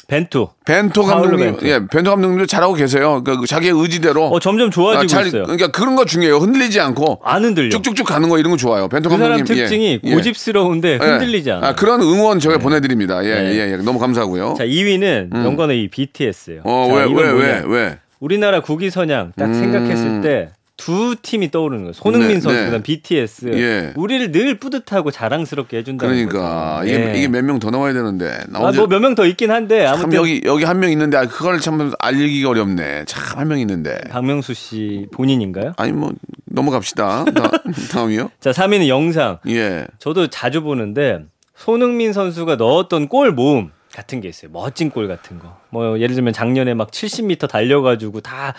벤투. 0.07 0.49
벤토 0.65 1.03
파울로 1.03 1.31
감독님, 1.31 1.47
벤투. 1.57 1.69
예, 1.69 1.87
벤토 1.87 2.11
감독님도 2.11 2.47
잘하고 2.47 2.75
계세요. 2.75 3.23
그러니까 3.25 3.41
그 3.41 3.47
자기의 3.47 3.73
의지대로. 3.75 4.27
어 4.29 4.39
점점 4.41 4.71
좋아지고 4.71 5.03
아, 5.03 5.07
잘, 5.07 5.27
있어요. 5.27 5.45
그러니까 5.45 5.69
그런 5.69 5.97
거 5.97 6.05
중요해요. 6.05 6.37
흔들리지 6.39 6.81
않고 6.81 7.21
안 7.25 7.45
흔들려. 7.45 7.71
쭉쭉쭉 7.71 8.07
가는 8.07 8.29
거 8.29 8.39
이런 8.39 8.51
거 8.51 8.57
좋아요. 8.57 8.89
벤토 8.89 9.09
그 9.09 9.17
사람 9.17 9.39
감독님 9.39 9.45
특징이 9.63 10.01
예, 10.05 10.11
예. 10.11 10.15
고집스러운데 10.15 10.97
흔들리지 10.97 11.49
예. 11.49 11.53
않아요. 11.55 11.71
아, 11.71 11.75
그런 11.75 12.01
응원 12.03 12.39
저희가 12.39 12.59
보내드립니다. 12.61 13.25
예, 13.25 13.35
네. 13.35 13.55
예, 13.55 13.73
예. 13.73 13.77
너무 13.79 13.99
감사하고요. 13.99 14.55
자 14.59 14.65
2위는 14.65 15.35
연관의 15.35 15.83
이 15.83 15.89
BTS예요. 15.89 16.63
어, 16.65 16.89
자, 16.89 16.95
왜, 16.95 17.05
왜? 17.13 17.31
왜, 17.31 17.63
왜? 17.67 17.99
우리나라 18.21 18.61
국위 18.61 18.91
선양 18.91 19.33
딱 19.37 19.47
음. 19.47 19.55
생각했을 19.55 20.21
때 20.23 20.51
두 20.85 21.17
팀이 21.23 21.51
떠오르는 21.51 21.85
거예요. 21.85 21.93
손흥민 21.95 22.29
네, 22.35 22.41
선수 22.41 22.59
네. 22.59 22.65
그다음 22.67 22.83
BTS. 22.83 23.47
예. 23.55 23.93
우리를 23.97 24.33
늘 24.33 24.59
뿌듯하고 24.59 25.11
자랑스럽게 25.11 25.79
해준다는 25.79 26.27
그러니까 26.29 26.81
거죠. 26.81 26.89
이게, 26.93 27.09
예. 27.15 27.19
이게 27.19 27.29
몇 27.29 27.43
명 27.43 27.59
더 27.59 27.71
나와야 27.71 27.95
되는데. 27.95 28.39
나 28.49 28.59
아, 28.59 28.73
뭐몇 28.73 29.01
명 29.01 29.15
더 29.15 29.25
있긴 29.25 29.51
한데 29.51 29.85
참 29.87 29.95
아무튼 29.95 30.13
여기 30.19 30.43
여기 30.45 30.65
한 30.65 30.79
명 30.81 30.91
있는데 30.91 31.17
아, 31.17 31.25
그걸 31.27 31.59
참 31.61 31.93
알리기가 31.99 32.51
어렵네. 32.51 33.05
참 33.07 33.39
한 33.39 33.49
명 33.49 33.59
있는데. 33.61 33.99
박명수 34.11 34.53
씨 34.53 35.07
본인인가요? 35.13 35.73
아니 35.79 35.93
뭐 35.93 36.13
넘어갑시다. 36.47 37.25
다, 37.25 37.51
다음 37.91 38.11
이요? 38.11 38.31
자 38.41 38.51
3위는 38.51 38.87
영상. 38.89 39.39
예. 39.49 39.87
저도 39.99 40.27
자주 40.27 40.63
보는데 40.63 41.21
손흥민 41.57 42.13
선수가 42.13 42.57
넣었던 42.57 43.09
골 43.09 43.33
모음 43.33 43.71
같은 43.95 44.21
게 44.21 44.29
있어요. 44.29 44.51
멋진 44.53 44.91
골 44.91 45.09
같은 45.09 45.39
거. 45.39 45.57
뭐 45.71 45.99
예를 45.99 46.15
들면 46.15 46.33
작년에 46.35 46.75
막 46.75 46.91
70m 46.91 47.49
달려가지고 47.49 48.21
다 48.21 48.49
여- 48.49 48.53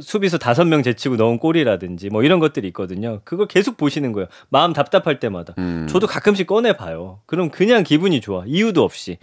수비수 0.00 0.38
다섯 0.38 0.64
명 0.64 0.82
제치고 0.82 1.16
넣은 1.16 1.38
골이라든지 1.38 2.10
뭐 2.10 2.22
이런 2.22 2.38
것들이 2.38 2.68
있거든요. 2.68 3.20
그걸 3.24 3.46
계속 3.46 3.76
보시는 3.76 4.12
거예요. 4.12 4.28
마음 4.48 4.72
답답할 4.72 5.20
때마다. 5.20 5.54
음. 5.58 5.86
저도 5.88 6.06
가끔씩 6.06 6.46
꺼내 6.46 6.74
봐요. 6.74 7.20
그럼 7.26 7.50
그냥 7.50 7.82
기분이 7.82 8.20
좋아. 8.20 8.44
이유도 8.46 8.82
없이. 8.82 9.18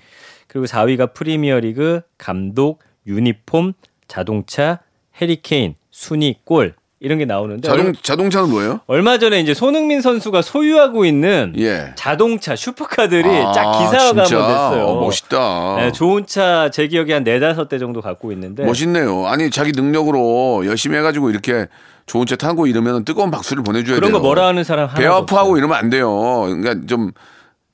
그리고 0.48 0.66
4위가 0.66 1.14
프리미어리그 1.14 2.02
감독, 2.18 2.84
유니폼, 3.06 3.74
자동차, 4.08 4.80
해리케인, 5.22 5.76
순위, 5.92 6.38
골 6.44 6.76
이런 7.00 7.20
게 7.20 7.26
나오는데 7.26 7.68
자동 7.68 7.94
자동차는 8.02 8.50
뭐예요? 8.50 8.80
얼마 8.88 9.20
전에 9.20 9.40
이제 9.40 9.54
손흥민 9.54 10.02
선수가 10.02 10.42
소유하고 10.42 11.06
있는 11.06 11.54
예. 11.58 11.92
자동차 11.96 12.56
슈퍼카들이 12.56 13.30
아, 13.30 13.52
쫙 13.52 13.72
기사화가? 13.80 14.08
한번 14.08 14.24
됐어요. 14.26 14.86
어, 14.88 15.02
멋있다. 15.02 15.76
네, 15.78 15.92
좋은 15.92 16.26
차 16.26 16.70
제 16.72 16.88
기억에 16.88 17.14
한 17.14 17.24
네다섯 17.24 17.70
대 17.70 17.78
정도 17.78 18.02
갖고 18.02 18.32
있는데 18.32 18.66
멋있네요. 18.66 19.28
아니 19.28 19.52
자기 19.52 19.72
능력으로 19.74 20.66
열심히 20.66 20.98
해가지고 20.98 21.30
이렇게 21.30 21.68
좋은 22.08 22.26
차 22.26 22.36
타고 22.36 22.66
이러면 22.68 23.06
뜨거운 23.06 23.30
박수를 23.30 23.64
보내줘야 23.64 23.96
그런 23.98 24.12
돼요. 24.12 24.20
거 24.20 24.26
뭐라 24.26 24.48
하는 24.48 24.64
사람 24.64 24.88
하나 24.88 24.98
배 25.00 25.06
아파하고 25.06 25.58
이러면 25.58 25.78
안 25.78 25.90
돼요. 25.92 26.10
그러니까 26.48 26.76
좀, 26.88 27.12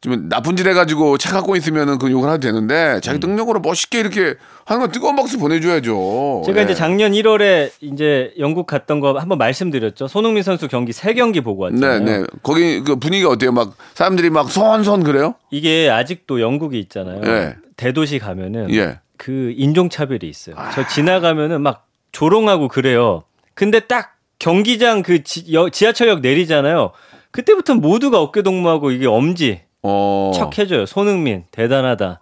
좀 0.04 0.28
나쁜 0.28 0.58
짓 0.58 0.68
해가지고 0.68 1.18
차 1.18 1.32
갖고 1.32 1.56
있으면은 1.56 1.98
그 1.98 2.12
욕을 2.12 2.30
해도 2.30 2.40
되는데 2.42 3.00
자기 3.02 3.20
능력으로 3.20 3.62
멋있게 3.62 4.02
이렇게 4.02 4.36
하는 4.66 4.82
건 4.82 4.92
뜨거운 4.92 5.16
박수 5.16 5.40
보내줘야죠. 5.40 6.44
제가 6.46 6.60
예. 6.60 6.64
이제 6.66 6.74
작년 6.76 7.14
1월에 7.14 7.72
이제 7.80 8.34
영국 8.38 8.68
갔던 8.68 9.00
거 9.00 9.14
한번 9.18 9.38
말씀드렸죠. 9.38 10.10
손흥민 10.10 10.44
선수 10.44 10.68
경기 10.68 10.92
세 10.92 11.14
경기 11.14 11.40
보고 11.40 11.70
네, 11.70 11.88
왔잖아요. 11.88 12.22
네. 12.22 12.28
거기 12.44 12.82
그 12.84 12.98
분위기가 12.98 13.30
어때요? 13.30 13.54
막 13.54 13.78
사람들이 13.94 14.30
막 14.30 14.52
손손 14.52 15.06
그래요? 15.06 15.36
이게 15.52 15.90
아직도 15.90 16.42
영국이 16.42 16.80
있잖아요. 16.82 17.22
예. 17.26 17.56
대도시 17.78 18.20
가면은 18.20 18.74
예. 18.74 19.00
그 19.16 19.54
인종 19.56 19.90
차별이 19.90 20.28
있어요. 20.28 20.56
저 20.76 20.86
지나가면은 20.86 21.62
막 21.62 21.88
조롱하고 22.12 22.68
그래요. 22.68 23.24
근데 23.54 23.80
딱 23.80 24.18
경기장 24.38 25.02
그 25.02 25.24
지, 25.24 25.46
여- 25.54 25.70
지하철역 25.70 26.20
내리잖아요. 26.20 26.92
그때부터 27.32 27.76
모두가 27.76 28.22
어깨 28.22 28.42
동무하고 28.42 28.92
이게 28.92 29.08
엄지 29.08 29.62
어. 29.84 30.32
척 30.36 30.58
해줘요. 30.58 30.86
손흥민 30.86 31.44
대단하다. 31.52 32.20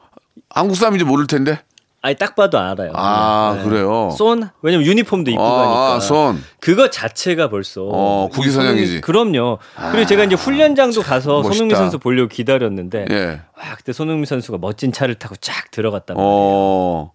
한국 0.49 0.75
사람인지 0.75 1.05
모를 1.05 1.27
텐데. 1.27 1.59
아니 2.03 2.15
딱 2.15 2.35
봐도 2.35 2.57
알아요. 2.57 2.91
아, 2.95 3.53
네. 3.57 3.63
그래요? 3.63 4.09
손 4.17 4.49
왜냐면 4.63 4.87
유니폼도 4.87 5.29
입고 5.29 5.41
아, 5.43 5.51
가니까. 5.51 5.93
아, 5.95 5.99
손. 5.99 6.43
그거 6.59 6.89
자체가 6.89 7.49
벌써 7.49 7.83
어, 7.83 8.27
국위선양이지. 8.31 9.01
그럼요. 9.01 9.59
그리고 9.91 10.07
제가 10.07 10.23
이제 10.23 10.33
훈련장도 10.33 11.03
가서 11.03 11.43
멋있다. 11.43 11.53
손흥민 11.53 11.77
선수 11.77 11.99
보려고 11.99 12.27
기다렸는데 12.29 13.05
예. 13.11 13.41
와 13.55 13.75
그때 13.77 13.93
손흥민 13.93 14.25
선수가 14.25 14.57
멋진 14.57 14.91
차를 14.91 15.13
타고 15.15 15.35
쫙 15.35 15.69
들어갔단 15.69 16.17
말이에요. 16.17 16.31
어. 16.33 17.11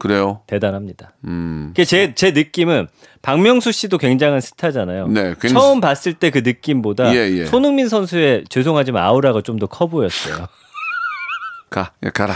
그래요? 0.00 0.40
대단합니다. 0.48 1.12
음. 1.26 1.68
그게 1.68 1.84
제, 1.84 2.14
제 2.16 2.32
느낌은 2.32 2.88
박명수 3.22 3.70
씨도 3.70 3.98
굉장한 3.98 4.40
스타잖아요. 4.40 5.06
네, 5.08 5.22
굉장히- 5.40 5.52
처음 5.52 5.80
봤을 5.80 6.14
때 6.14 6.30
그 6.30 6.38
느낌보다 6.38 7.14
예, 7.14 7.18
예. 7.30 7.44
손흥민 7.46 7.88
선수의 7.88 8.44
죄송하지만 8.48 9.02
아우라가 9.04 9.42
좀 9.42 9.58
더 9.58 9.66
커 9.68 9.86
보였어요. 9.86 10.46
가, 11.70 11.92
야, 12.02 12.10
가라. 12.10 12.34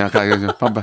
야, 0.00 0.08
가. 0.10 0.28
야, 0.28 0.36
빨리. 0.58 0.74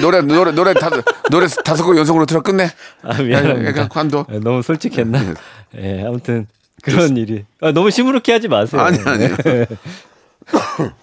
노래, 0.00 0.22
노래, 0.22 0.50
노래 0.52 0.72
다섯, 0.72 1.04
노래 1.30 1.46
다섯 1.46 1.84
곡 1.84 1.96
연속으로 1.98 2.24
틀어 2.24 2.40
끝내. 2.40 2.70
아, 3.02 3.20
미안합니다. 3.20 3.76
야, 3.78 3.82
야, 3.82 3.88
관둬. 3.88 4.20
아, 4.30 4.38
너무 4.40 4.62
솔직했나? 4.62 5.34
예, 5.76 6.04
아무튼 6.06 6.46
그런 6.82 7.16
일이. 7.18 7.44
아, 7.60 7.72
너무 7.72 7.90
시무룩해 7.90 8.32
하지 8.32 8.48
마세요. 8.48 8.80
아니, 8.80 8.98
아니. 9.04 9.26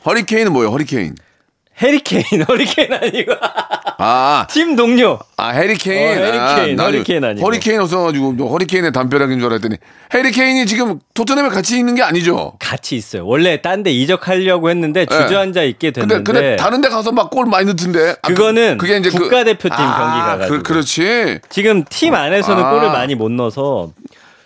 허리케인은 0.05 0.51
뭐예요, 0.53 0.71
허리케인? 0.71 1.15
해리케인, 1.81 2.23
허리케인 2.47 2.93
아니고 2.93 3.33
아, 4.03 4.47
팀 4.49 4.75
동료. 4.75 5.19
아, 5.37 5.49
해리케인. 5.49 6.17
어, 6.17 6.21
해리케인, 6.23 6.75
나 6.75 6.83
허리케인 6.85 7.23
아니고. 7.23 7.45
허리케인 7.45 7.79
없어가지고, 7.81 8.35
너 8.37 8.47
허리케인의 8.47 8.91
담벼락인 8.91 9.39
줄 9.39 9.47
알았더니, 9.51 9.75
해리케인이 10.13 10.65
지금 10.65 10.99
토트넘에 11.13 11.49
같이 11.49 11.77
있는 11.77 11.93
게 11.95 12.01
아니죠? 12.01 12.53
같이 12.59 12.95
있어요. 12.95 13.25
원래 13.27 13.61
딴 13.61 13.83
데 13.83 13.91
이적하려고 13.91 14.69
했는데 14.69 15.05
주저앉아 15.05 15.63
있게 15.63 15.91
네. 15.91 16.01
근데, 16.01 16.15
됐는데 16.15 16.31
근데 16.31 16.55
다른 16.55 16.81
데 16.81 16.89
가서 16.89 17.11
막 17.11 17.29
골 17.31 17.45
많이 17.45 17.65
넣던데. 17.67 18.15
아, 18.21 18.27
그- 18.27 18.33
그거는 18.33 18.77
그게 18.77 18.97
이제 18.97 19.09
그- 19.09 19.19
국가대표팀 19.19 19.71
아, 19.71 19.97
경기 19.97 20.19
가가지고. 20.19 20.57
그, 20.57 20.63
그렇지. 20.63 21.39
지금 21.49 21.83
팀 21.89 22.13
안에서는 22.15 22.63
아. 22.63 22.71
골을 22.71 22.87
많이 22.91 23.15
못 23.15 23.31
넣어서 23.31 23.91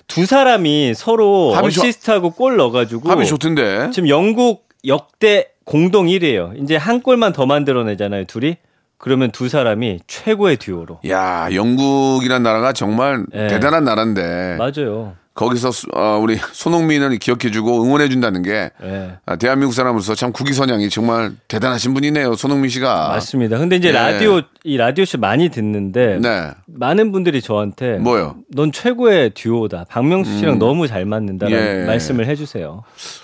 두 0.07 0.25
사람이 0.25 0.93
서로 0.95 1.53
어시스트하고 1.55 2.31
골 2.31 2.57
넣어가지고 2.57 3.09
합이 3.09 3.25
좋던데. 3.25 3.89
지금 3.91 4.07
영국 4.09 4.67
역대 4.85 5.47
공동 5.65 6.05
1위예요. 6.07 6.61
이제 6.63 6.75
한 6.77 7.01
골만 7.01 7.33
더 7.33 7.45
만들어내잖아요, 7.45 8.25
둘이. 8.25 8.57
그러면 8.97 9.31
두 9.31 9.49
사람이 9.49 9.99
최고의 10.07 10.57
듀오로. 10.57 10.99
야, 11.09 11.49
영국이란 11.53 12.43
나라가 12.43 12.71
정말 12.71 13.25
예. 13.33 13.47
대단한 13.47 13.83
나라인데. 13.83 14.55
맞아요. 14.57 15.15
거기서 15.33 15.71
수- 15.71 15.87
어, 15.93 16.17
우리 16.21 16.37
손흥민을 16.37 17.17
기억해주고 17.19 17.83
응원해준다는 17.83 18.41
게 18.41 18.69
예. 18.83 19.17
아, 19.25 19.35
대한민국 19.35 19.73
사람으로서 19.73 20.15
참 20.15 20.31
국위선양이 20.31 20.89
정말 20.89 21.33
대단하신 21.49 21.93
분이네요. 21.93 22.35
손흥민 22.35 22.69
씨가. 22.69 23.09
맞습니다. 23.09 23.57
근데 23.57 23.75
이제 23.75 23.89
예. 23.89 23.91
라디오 23.91 24.41
이 24.63 24.77
라디오 24.77 25.03
쇼 25.03 25.17
많이 25.17 25.49
듣는데 25.49 26.19
네. 26.21 26.51
많은 26.67 27.11
분들이 27.11 27.41
저한테 27.41 27.97
뭐요? 27.97 28.37
넌 28.55 28.71
최고의 28.71 29.31
듀오다. 29.33 29.87
박명수 29.89 30.37
씨랑 30.37 30.57
너무 30.57 30.87
잘 30.87 31.05
맞는다라는 31.05 31.81
예. 31.81 31.85
말씀을 31.85 32.27
해주세요. 32.27 32.83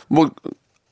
뭐 0.10 0.30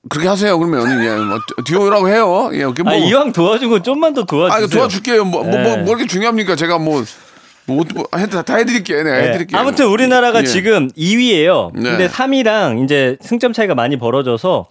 그렇게 0.10 0.28
하세요. 0.28 0.58
그러면 0.58 1.04
예, 1.04 1.16
뭐 1.16 1.40
듀오라고 1.66 2.10
해요. 2.10 2.50
예, 2.54 2.64
그게 2.66 2.84
뭐 2.84 2.94
아 2.94 2.96
이왕 2.96 3.32
도와준 3.32 3.70
건 3.70 3.84
좀만 3.84 4.14
더 4.14 4.24
도와주세요. 4.26 4.66
아, 4.66 4.68
도와줄게요. 4.68 5.26
뭐, 5.26 5.44
뭐, 5.44 5.52
뭐, 5.60 5.72
예. 5.72 5.78
뭐 5.78 5.90
이렇게 5.96 6.08
중요합니까? 6.08 6.56
제가 6.56 6.78
뭐, 6.80 7.04
뭐, 7.66 7.84
뭐 7.94 8.06
해, 8.18 8.28
다 8.28 8.56
해드릴게요. 8.56 9.04
네, 9.04 9.12
네. 9.22 9.28
해드릴게요. 9.30 9.60
아무튼 9.60 9.88
우리나라가 9.88 10.40
예. 10.42 10.44
지금 10.46 10.90
2위예요. 10.92 11.72
네. 11.76 11.90
근데 11.92 12.08
3위랑 12.08 12.84
이제 12.84 13.18
승점 13.22 13.54
차이가 13.54 13.76
많이 13.76 13.98
벌어져서 13.98 14.68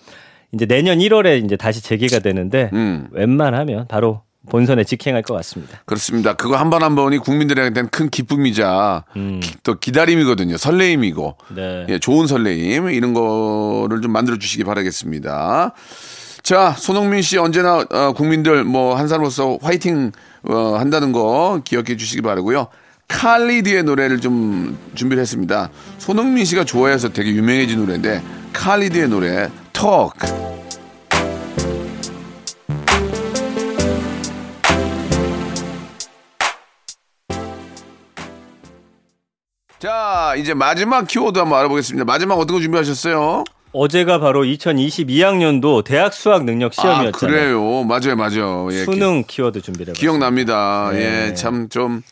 이제 0.52 0.66
내년 0.66 0.98
1월에 0.98 1.44
이제 1.44 1.56
다시 1.56 1.82
재개가 1.82 2.20
되는데 2.20 2.70
음. 2.72 3.06
웬만하면 3.12 3.86
바로 3.88 4.22
본선에 4.50 4.84
직행할 4.84 5.22
것 5.22 5.34
같습니다. 5.34 5.80
그렇습니다. 5.84 6.34
그거 6.34 6.56
한 6.56 6.70
번 6.70 6.82
한 6.82 6.94
번이 6.94 7.18
국민들에게는 7.18 7.88
큰 7.90 8.08
기쁨이자 8.10 9.04
기- 9.14 9.54
또 9.62 9.78
기다림이거든요. 9.78 10.56
설레임이고. 10.56 11.36
네. 11.54 11.86
예, 11.88 11.98
좋은 11.98 12.26
설레임 12.26 12.88
이런 12.90 13.14
거를 13.14 14.00
좀 14.00 14.12
만들어 14.12 14.38
주시기 14.38 14.64
바라겠습니다. 14.64 15.72
자, 16.42 16.74
손흥민 16.78 17.20
씨 17.22 17.36
언제나 17.36 17.84
어, 17.90 18.12
국민들 18.12 18.64
뭐 18.64 18.94
한 18.94 19.08
사람으로서 19.08 19.58
화이팅 19.60 20.12
어, 20.48 20.76
한다는 20.78 21.12
거 21.12 21.60
기억해 21.64 21.96
주시기 21.96 22.22
바라고요. 22.22 22.68
칼리드의 23.08 23.82
노래를 23.84 24.20
좀 24.20 24.78
준비를 24.94 25.20
했습니다. 25.20 25.70
손흥민 25.98 26.44
씨가 26.44 26.64
좋아해서 26.64 27.08
되게 27.10 27.30
유명해진 27.32 27.78
노래인데 27.80 28.22
칼리드의 28.52 29.08
노래 29.08 29.48
턱. 29.72 30.14
자, 39.78 40.34
이제 40.36 40.54
마지막 40.54 41.06
키워드 41.06 41.38
한번 41.38 41.58
알아보겠습니다. 41.60 42.04
마지막 42.04 42.34
어떤 42.34 42.56
거 42.56 42.60
준비하셨어요? 42.62 43.44
어제가 43.72 44.18
바로 44.18 44.42
2022학년도 44.44 45.84
대학 45.84 46.12
수학 46.12 46.44
능력 46.44 46.72
아, 46.78 46.80
시험이었잖아요. 46.82 47.12
그래요. 47.38 47.84
맞아요, 47.84 48.16
맞아요. 48.16 48.68
예, 48.72 48.84
수능 48.84 49.22
키워드 49.26 49.60
준비를. 49.60 49.92
기억납니다. 49.94 50.90
네. 50.92 51.28
예, 51.28 51.34
참 51.34 51.68
좀. 51.68 52.02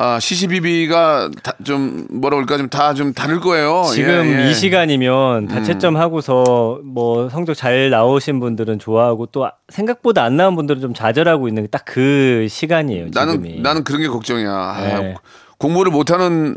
아, 0.00 0.20
시시비비가 0.20 1.28
다 1.42 1.52
좀 1.64 2.06
뭐라 2.08 2.36
그럴까 2.36 2.56
좀 2.56 2.68
다좀 2.68 3.12
다를 3.14 3.40
거예요. 3.40 3.82
지금 3.92 4.26
예, 4.26 4.44
예. 4.46 4.50
이 4.50 4.54
시간이면 4.54 5.48
다 5.48 5.58
음. 5.58 5.64
채점 5.64 5.96
하고서 5.96 6.78
뭐 6.84 7.28
성적 7.28 7.54
잘 7.54 7.90
나오신 7.90 8.38
분들은 8.38 8.78
좋아하고 8.78 9.26
또 9.26 9.48
생각보다 9.68 10.22
안 10.22 10.36
나온 10.36 10.54
분들은 10.54 10.80
좀 10.80 10.94
좌절하고 10.94 11.48
있는 11.48 11.66
딱 11.70 11.84
그 11.84 12.46
시간이에요. 12.48 13.08
나는 13.12 13.32
지금이. 13.42 13.60
나는 13.60 13.82
그런 13.82 14.00
게 14.00 14.06
걱정이야. 14.08 14.48
아, 14.50 15.00
네. 15.00 15.14
공부를 15.58 15.92
못하는 15.92 16.56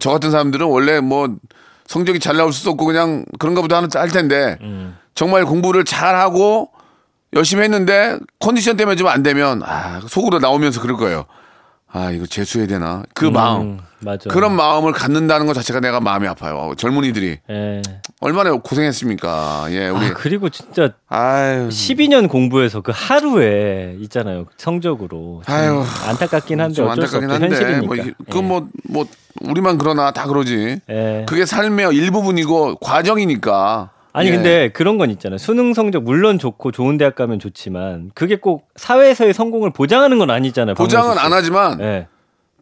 저 0.00 0.10
같은 0.10 0.30
사람들은 0.30 0.66
원래 0.66 1.00
뭐 1.00 1.28
성적이 1.86 2.18
잘 2.20 2.36
나올 2.36 2.52
수도 2.52 2.70
없고 2.70 2.86
그냥 2.86 3.24
그런가 3.38 3.60
보다 3.60 3.76
하는 3.76 3.88
할 3.94 4.08
텐데 4.08 4.56
음. 4.62 4.96
정말 5.14 5.44
공부를 5.44 5.84
잘 5.84 6.14
하고 6.16 6.70
열심히 7.34 7.62
했는데 7.64 8.18
컨디션 8.38 8.76
때문에 8.76 8.96
좀 8.96 9.08
안 9.08 9.22
되면 9.22 9.62
아 9.64 10.00
속으로 10.08 10.38
나오면서 10.38 10.80
그럴 10.80 10.96
거예요. 10.96 11.26
아 11.96 12.10
이거 12.10 12.26
재수해야 12.26 12.66
되나 12.66 13.04
그 13.14 13.24
마음 13.24 13.60
음, 13.62 13.78
맞아. 14.00 14.28
그런 14.28 14.56
마음을 14.56 14.90
갖는다는 14.92 15.46
것 15.46 15.52
자체가 15.54 15.78
내가 15.78 16.00
마음이 16.00 16.26
아파요. 16.26 16.72
젊은이들이 16.76 17.38
예. 17.48 17.82
얼마나 18.20 18.50
고생했습니까? 18.52 19.66
예 19.70 19.88
우리 19.90 20.06
아, 20.06 20.12
그리고 20.14 20.48
진짜 20.48 20.90
아유 21.08 21.68
12년 21.68 22.28
공부해서 22.28 22.80
그 22.80 22.90
하루에 22.92 23.96
있잖아요. 24.00 24.46
성적으로. 24.56 25.42
좀 25.46 25.54
아유, 25.54 25.84
안타깝긴 26.08 26.60
한데 26.60 26.74
좀 26.74 26.88
어쩔 26.88 27.06
수. 27.06 27.16
안타깝긴 27.18 27.42
한데 27.44 27.56
현실이니까. 27.56 27.86
뭐 27.86 27.96
이게- 27.96 28.12
그건 28.28 28.44
뭐뭐 28.88 29.06
우리만 29.42 29.78
그러나 29.78 30.10
다 30.10 30.26
그러지. 30.26 30.80
예. 30.90 31.26
그게 31.28 31.46
삶의 31.46 31.94
일부분이고 31.94 32.76
과정이니까. 32.80 33.90
아니 34.14 34.28
예. 34.28 34.32
근데 34.32 34.68
그런 34.70 34.96
건 34.96 35.10
있잖아요. 35.10 35.38
수능 35.38 35.74
성적 35.74 36.04
물론 36.04 36.38
좋고 36.38 36.70
좋은 36.70 36.96
대학 36.96 37.16
가면 37.16 37.40
좋지만 37.40 38.12
그게 38.14 38.36
꼭 38.36 38.68
사회에서의 38.76 39.34
성공을 39.34 39.72
보장하는 39.72 40.18
건 40.18 40.30
아니잖아요. 40.30 40.76
보장은. 40.76 41.18
안 41.18 41.32
하지만 41.32 41.80
예. 41.80 42.06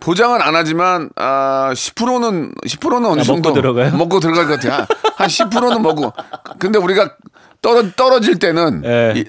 보장은 0.00 0.40
안 0.40 0.56
하지만 0.56 1.10
아 1.14 1.70
10%는 1.74 2.52
10%는 2.66 3.04
어느 3.04 3.20
아, 3.20 3.22
정도 3.22 3.50
먹고 3.50 3.60
들어가요? 3.60 3.92
먹고 3.98 4.18
들어갈 4.18 4.48
것 4.48 4.60
같아. 4.60 4.86
한 5.14 5.28
10%는 5.28 5.82
먹고. 5.82 6.12
근데 6.58 6.78
우리가 6.78 7.16
떨어 7.60 7.82
떨어질 7.96 8.38
때는 8.38 8.82
예. 8.86 9.12
이- 9.16 9.24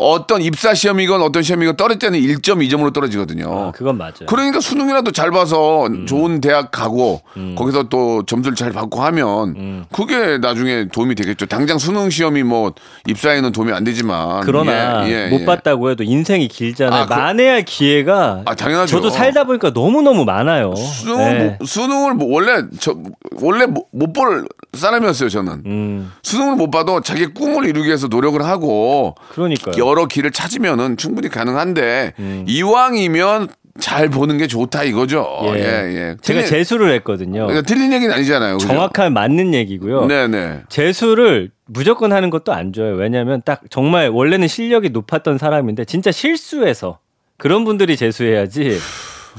어떤 0.00 0.40
입사 0.42 0.74
시험이건 0.74 1.22
어떤 1.22 1.42
시험이건 1.42 1.76
떨어질 1.76 1.98
때는 1.98 2.20
1.2점으로 2.20 2.92
떨어지거든요. 2.92 3.46
아, 3.52 3.72
그건 3.72 3.98
맞아요. 3.98 4.26
그러니까 4.28 4.60
수능이라도 4.60 5.10
잘 5.10 5.32
봐서 5.32 5.86
음. 5.86 6.06
좋은 6.06 6.40
대학 6.40 6.70
가고 6.70 7.20
거기서 7.56 7.84
또 7.88 8.22
점수를 8.24 8.54
잘 8.54 8.70
받고 8.72 9.00
하면 9.02 9.54
음. 9.56 9.84
그게 9.92 10.38
나중에 10.38 10.86
도움이 10.92 11.16
되겠죠. 11.16 11.46
당장 11.46 11.78
수능 11.78 12.10
시험이 12.10 12.44
뭐 12.44 12.72
입사에는 13.08 13.50
도움이 13.50 13.72
안 13.72 13.82
되지만 13.82 14.42
그러나 14.44 15.08
예, 15.08 15.24
예, 15.24 15.28
못 15.30 15.40
예. 15.40 15.44
봤다고 15.44 15.90
해도 15.90 16.04
인생이 16.04 16.46
길잖아요. 16.46 17.02
아, 17.02 17.06
그- 17.06 17.14
만회할 17.14 17.64
기회가 17.64 18.42
아, 18.44 18.54
당연하죠. 18.54 18.96
저도 18.96 19.10
살다 19.10 19.44
보니까 19.44 19.72
너무 19.72 20.02
너무 20.02 20.24
많아요. 20.24 20.74
수능 20.76 21.18
예. 21.20 21.58
수능을 21.64 22.14
뭐 22.14 22.32
원래 22.32 22.62
저 22.78 22.94
원래 23.40 23.66
못 23.66 24.12
볼 24.12 24.46
사람이었어요 24.72 25.28
저는 25.28 25.62
음, 25.66 26.12
수능을 26.22 26.56
못 26.56 26.70
봐도 26.70 27.00
자기 27.00 27.26
꿈을 27.26 27.66
이루기 27.66 27.86
위해서 27.88 28.06
노력을 28.08 28.40
하고 28.44 29.14
그러니까요. 29.30 29.74
여러 29.84 30.06
길을 30.06 30.30
찾으면은 30.30 30.96
충분히 30.96 31.28
가능한데 31.28 32.12
음. 32.18 32.44
이왕이면 32.46 33.48
잘 33.80 34.08
보는 34.08 34.38
게 34.38 34.48
좋다 34.48 34.82
이거죠. 34.82 35.24
예, 35.54 35.58
예. 35.60 36.16
제가 36.20 36.40
틀린- 36.40 36.46
재수를 36.46 36.92
했거든요. 36.94 37.46
그러니까 37.46 37.62
틀린 37.62 37.92
얘기는 37.92 38.12
아니잖아요. 38.12 38.54
그죠? 38.58 38.66
정확한 38.66 39.12
맞는 39.12 39.54
얘기고요. 39.54 40.06
네네. 40.06 40.62
재수를 40.68 41.52
무조건 41.64 42.12
하는 42.12 42.28
것도 42.30 42.52
안 42.52 42.72
좋아요. 42.72 42.94
왜냐하면 42.96 43.40
딱 43.44 43.60
정말 43.70 44.08
원래는 44.08 44.48
실력이 44.48 44.90
높았던 44.90 45.38
사람인데 45.38 45.84
진짜 45.84 46.10
실수해서 46.10 46.98
그런 47.36 47.64
분들이 47.64 47.96
재수해야지. 47.96 48.78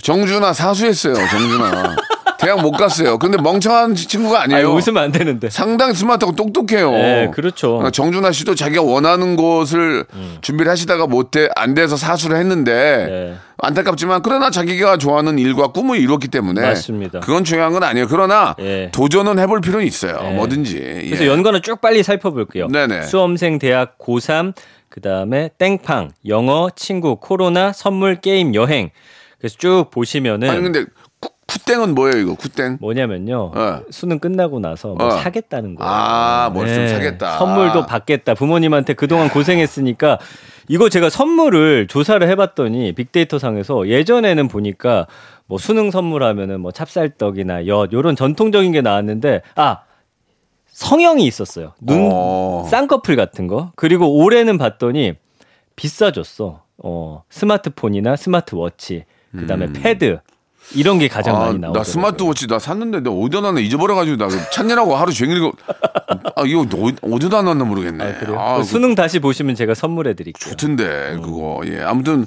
정준아 0.02 0.54
사수했어요. 0.54 1.16
정준아. 1.16 1.96
대학 2.40 2.62
못 2.62 2.72
갔어요. 2.72 3.20
근데 3.20 3.38
멍청한 3.38 3.96
친구가 3.96 4.44
아니, 4.44 4.56
아니에요. 4.56 4.74
웃으면 4.74 5.04
안 5.04 5.12
되는데. 5.12 5.50
상당히 5.50 5.94
스마트하고 5.94 6.36
똑똑해요. 6.36 6.92
네, 6.92 7.32
그렇죠. 7.34 7.70
그러니까 7.70 7.92
정준하 7.92 8.32
씨도 8.32 8.56
자기가 8.56 8.82
원하는 8.82 9.36
곳을 9.36 10.06
준비를 10.42 10.72
하시다가 10.72 11.08
못돼 11.08 11.50
안 11.56 11.74
돼서 11.74 11.98
사수를 11.98 12.38
했는데 12.38 12.72
네. 13.10 13.36
안타깝지만 13.58 14.22
그러나 14.22 14.50
자기가 14.50 14.98
좋아하는 14.98 15.38
일과 15.38 15.68
꿈을 15.68 16.00
이뤘기 16.00 16.30
때문에 16.30 16.62
맞습니다. 16.62 17.20
그건 17.20 17.44
중요한 17.44 17.74
건 17.74 17.84
아니에요. 17.84 18.08
그러나 18.08 18.56
예. 18.60 18.90
도전은 18.94 19.38
해볼 19.38 19.60
필요는 19.60 19.86
있어요. 19.86 20.20
네. 20.22 20.34
뭐든지. 20.36 20.80
그래서 20.80 21.26
예. 21.26 21.28
연관을 21.28 21.62
쭉 21.62 21.82
빨리 21.82 22.04
살펴볼게요. 22.04 22.68
네네. 22.68 23.04
수험생 23.04 23.60
대학 23.60 23.98
고3 23.98 24.54
그다음에 24.88 25.50
땡팡 25.58 26.12
영어 26.28 26.70
친구 26.76 27.18
코로나 27.18 27.74
선물 27.74 28.16
게임 28.22 28.56
여행 28.56 28.92
그래서 29.40 29.56
쭉 29.58 29.86
보시면은 29.92 30.50
아니 30.50 30.62
근데 30.62 30.86
쿠- 31.50 31.60
쿠땡은 31.60 31.96
뭐예요 31.96 32.18
이거 32.18 32.36
쿠땡? 32.36 32.78
뭐냐면요 32.80 33.52
어. 33.56 33.82
수능 33.90 34.20
끝나고 34.20 34.60
나서 34.60 34.94
뭐 34.94 35.08
어. 35.08 35.12
사겠다는 35.12 35.76
거예요. 35.76 35.90
아, 35.92 36.50
뭘좀 36.54 36.88
사겠다. 36.88 37.38
선물도 37.38 37.86
받겠다. 37.86 38.34
부모님한테 38.36 38.94
그동안 38.94 39.30
고생했으니까 39.30 40.20
이거 40.68 40.90
제가 40.90 41.10
선물을 41.10 41.88
조사를 41.88 42.28
해봤더니 42.30 42.94
빅데이터 42.94 43.40
상에서 43.40 43.88
예전에는 43.88 44.48
보니까 44.48 45.08
뭐 45.48 45.58
수능 45.58 45.90
선물하면은 45.92 46.62
뭐 46.62 46.72
찹쌀떡이나 46.72 47.66
엿 47.68 47.92
요런 47.92 48.16
전통적인 48.16 48.72
게 48.72 48.82
나왔는데 48.82 49.42
아 49.56 49.80
성형이 50.68 51.26
있었어요. 51.26 51.74
눈 51.82 52.10
어. 52.12 52.66
쌍꺼풀 52.70 53.16
같은 53.16 53.48
거. 53.48 53.72
그리고 53.76 54.16
올해는 54.24 54.58
봤더니 54.58 55.14
비싸졌어. 55.76 56.64
어, 56.82 57.24
스마트폰이나 57.30 58.16
스마트워치, 58.16 59.04
그다음에 59.34 59.74
패드 59.74 60.20
이런 60.76 61.00
게 61.00 61.08
가장 61.08 61.36
음. 61.36 61.38
아, 61.38 61.40
많이 61.46 61.60
나오더라고요. 61.60 61.80
나 61.80 61.84
스마트워치 61.84 62.48
나 62.48 62.60
샀는데 62.60 63.00
내가 63.02 63.16
어디다 63.16 63.42
놨나 63.42 63.60
잊어버려가지고 63.60 64.18
나 64.18 64.28
찾느라고 64.52 64.96
하루 64.96 65.12
종일 65.14 65.38
이거 65.38 65.52
아 66.36 66.44
이거 66.46 66.62
어디- 66.62 66.96
어디 67.02 67.30
다 67.30 67.42
놨나 67.42 67.64
모르겠네. 67.66 68.04
아? 68.38 68.58
아, 68.58 68.64
수능 68.64 68.96
다시 68.96 69.20
보시면 69.20 69.56
제가 69.56 69.74
선물해 69.74 70.14
드릴게요. 70.14 70.52
좋던데 70.56 71.18
그거 71.24 71.62
예 71.66 71.82
아무튼 71.82 72.26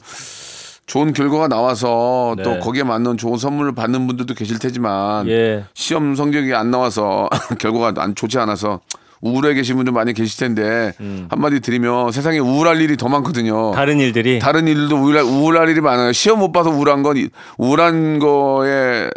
좋은 0.87 1.13
결과가 1.13 1.49
나와서 1.49 2.35
네. 2.37 2.43
또 2.43 2.59
거기에 2.59 2.83
맞는 2.83 3.17
좋은 3.17 3.39
선물을 3.39 3.75
받는 3.75 4.07
분들도 4.09 4.35
계실 4.35 4.59
테지만 4.59 5.29
예. 5.29 5.65
시험 5.75 6.15
성적이 6.17 6.55
안 6.55 6.71
나와서 6.71 7.29
결과가 7.61 8.03
안 8.03 8.15
좋지 8.15 8.39
않아서 8.39 8.81
우울해 9.23 9.55
계신 9.55 9.77
분들 9.77 9.93
많이 9.93 10.13
계실 10.13 10.37
텐데 10.39 10.93
한마디 11.31 11.61
드리면 11.61 12.11
세상에 12.11 12.39
우울할 12.41 12.81
일이 12.81 12.97
더 12.97 13.09
많거든요. 13.09 13.71
음. 13.71 13.75
다른 13.75 14.01
일들이 14.01 14.41
다른 14.41 14.67
일도 14.67 14.97
우울할, 14.97 15.23
우울할 15.23 15.69
일이 15.69 15.81
많아요. 15.81 16.13
시험 16.13 16.41
못 16.41 16.51
봐서 16.53 16.71
우울한 16.71 17.03
건 17.05 17.17
이- 17.17 17.29
우울한 17.57 18.19
거에 18.19 19.09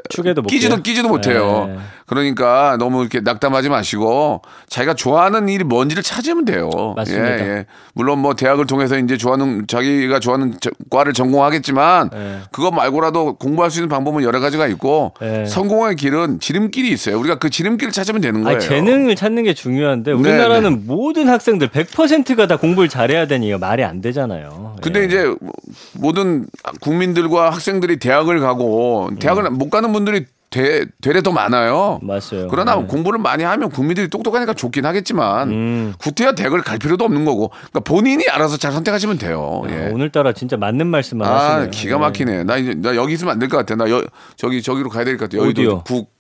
끼지도? 0.47 0.81
끼지도 0.83 1.07
못해요. 1.09 1.65
네. 1.69 1.77
그러니까 2.05 2.75
너무 2.77 3.01
이렇게 3.01 3.19
낙담하지 3.19 3.69
마시고 3.69 4.41
자기가 4.69 4.93
좋아하는 4.93 5.49
일이 5.49 5.63
뭔지를 5.63 6.03
찾으면 6.03 6.45
돼요. 6.45 6.69
맞습니다. 6.95 7.39
예, 7.39 7.49
예. 7.49 7.65
물론 7.95 8.19
뭐 8.19 8.35
대학을 8.35 8.67
통해서 8.67 8.97
이제 8.97 9.17
좋아하는 9.17 9.65
자기가 9.67 10.19
좋아하는 10.19 10.53
저- 10.61 10.69
과를 10.91 11.13
전공하겠지만 11.13 12.09
네. 12.11 12.39
그거 12.51 12.69
말고라도 12.69 13.35
공부할 13.37 13.71
수 13.71 13.79
있는 13.79 13.89
방법은 13.89 14.21
여러 14.23 14.39
가지가 14.39 14.67
있고 14.67 15.13
네. 15.19 15.45
성공의 15.45 15.95
길은 15.95 16.39
지름길이 16.41 16.89
있어요. 16.91 17.17
우리가 17.19 17.35
그 17.39 17.49
지름길을 17.49 17.91
찾으면 17.91 18.21
되는 18.21 18.43
거예요. 18.43 18.57
아니, 18.57 18.65
재능을 18.67 19.15
찾는 19.15 19.43
게 19.43 19.53
중요한데 19.55 20.11
네, 20.11 20.17
우리나라는 20.17 20.85
모든 20.85 21.27
학생들 21.27 21.69
100%가 21.69 22.45
다 22.45 22.57
공부를 22.57 22.87
잘해야 22.87 23.25
되니 23.25 23.47
이거 23.49 23.57
말이 23.57 23.83
안 23.83 24.01
되잖아요. 24.01 24.75
근데 24.81 25.01
예. 25.01 25.05
이제 25.05 25.33
모든 25.93 26.45
국민들과 26.81 27.49
학생들이 27.49 27.97
대학을 27.97 28.39
가고 28.39 29.09
대학을 29.19 29.49
못 29.49 29.69
가는 29.69 29.91
분들이 29.91 30.25
되, 31.01 31.21
더 31.21 31.31
많아요. 31.31 31.99
맞아요. 32.01 32.47
그러나 32.49 32.75
네. 32.75 32.85
공부를 32.85 33.19
많이 33.19 33.43
하면 33.43 33.69
국민들이 33.69 34.07
똑똑하니까 34.07 34.53
좋긴 34.53 34.85
하겠지만 34.85 35.49
음. 35.49 35.93
구태여 35.99 36.33
대학을 36.33 36.61
갈 36.61 36.77
필요도 36.79 37.03
없는 37.05 37.25
거고 37.25 37.49
그러니까 37.49 37.79
본인이 37.81 38.25
알아서 38.29 38.57
잘 38.57 38.71
선택하시면 38.71 39.17
돼요. 39.17 39.63
아, 39.65 39.69
예. 39.71 39.89
오늘따라 39.91 40.33
진짜 40.33 40.57
맞는 40.57 40.87
말씀만 40.87 41.27
아 41.27 41.35
하시네요. 41.35 41.69
기가 41.71 41.97
막히네. 41.97 42.43
나 42.43 42.57
이제 42.57 42.73
나 42.73 42.95
여기 42.95 43.13
있으면 43.13 43.33
안 43.33 43.39
될 43.39 43.49
것 43.49 43.57
같아. 43.57 43.75
나 43.75 43.89
여, 43.89 44.03
저기 44.37 44.61
저기로 44.61 44.89
가야 44.89 45.03
될 45.03 45.17
것 45.17 45.29
같아. 45.29 45.43
여기도 45.43 45.61
어디요? 45.61 45.83
국 45.85 46.13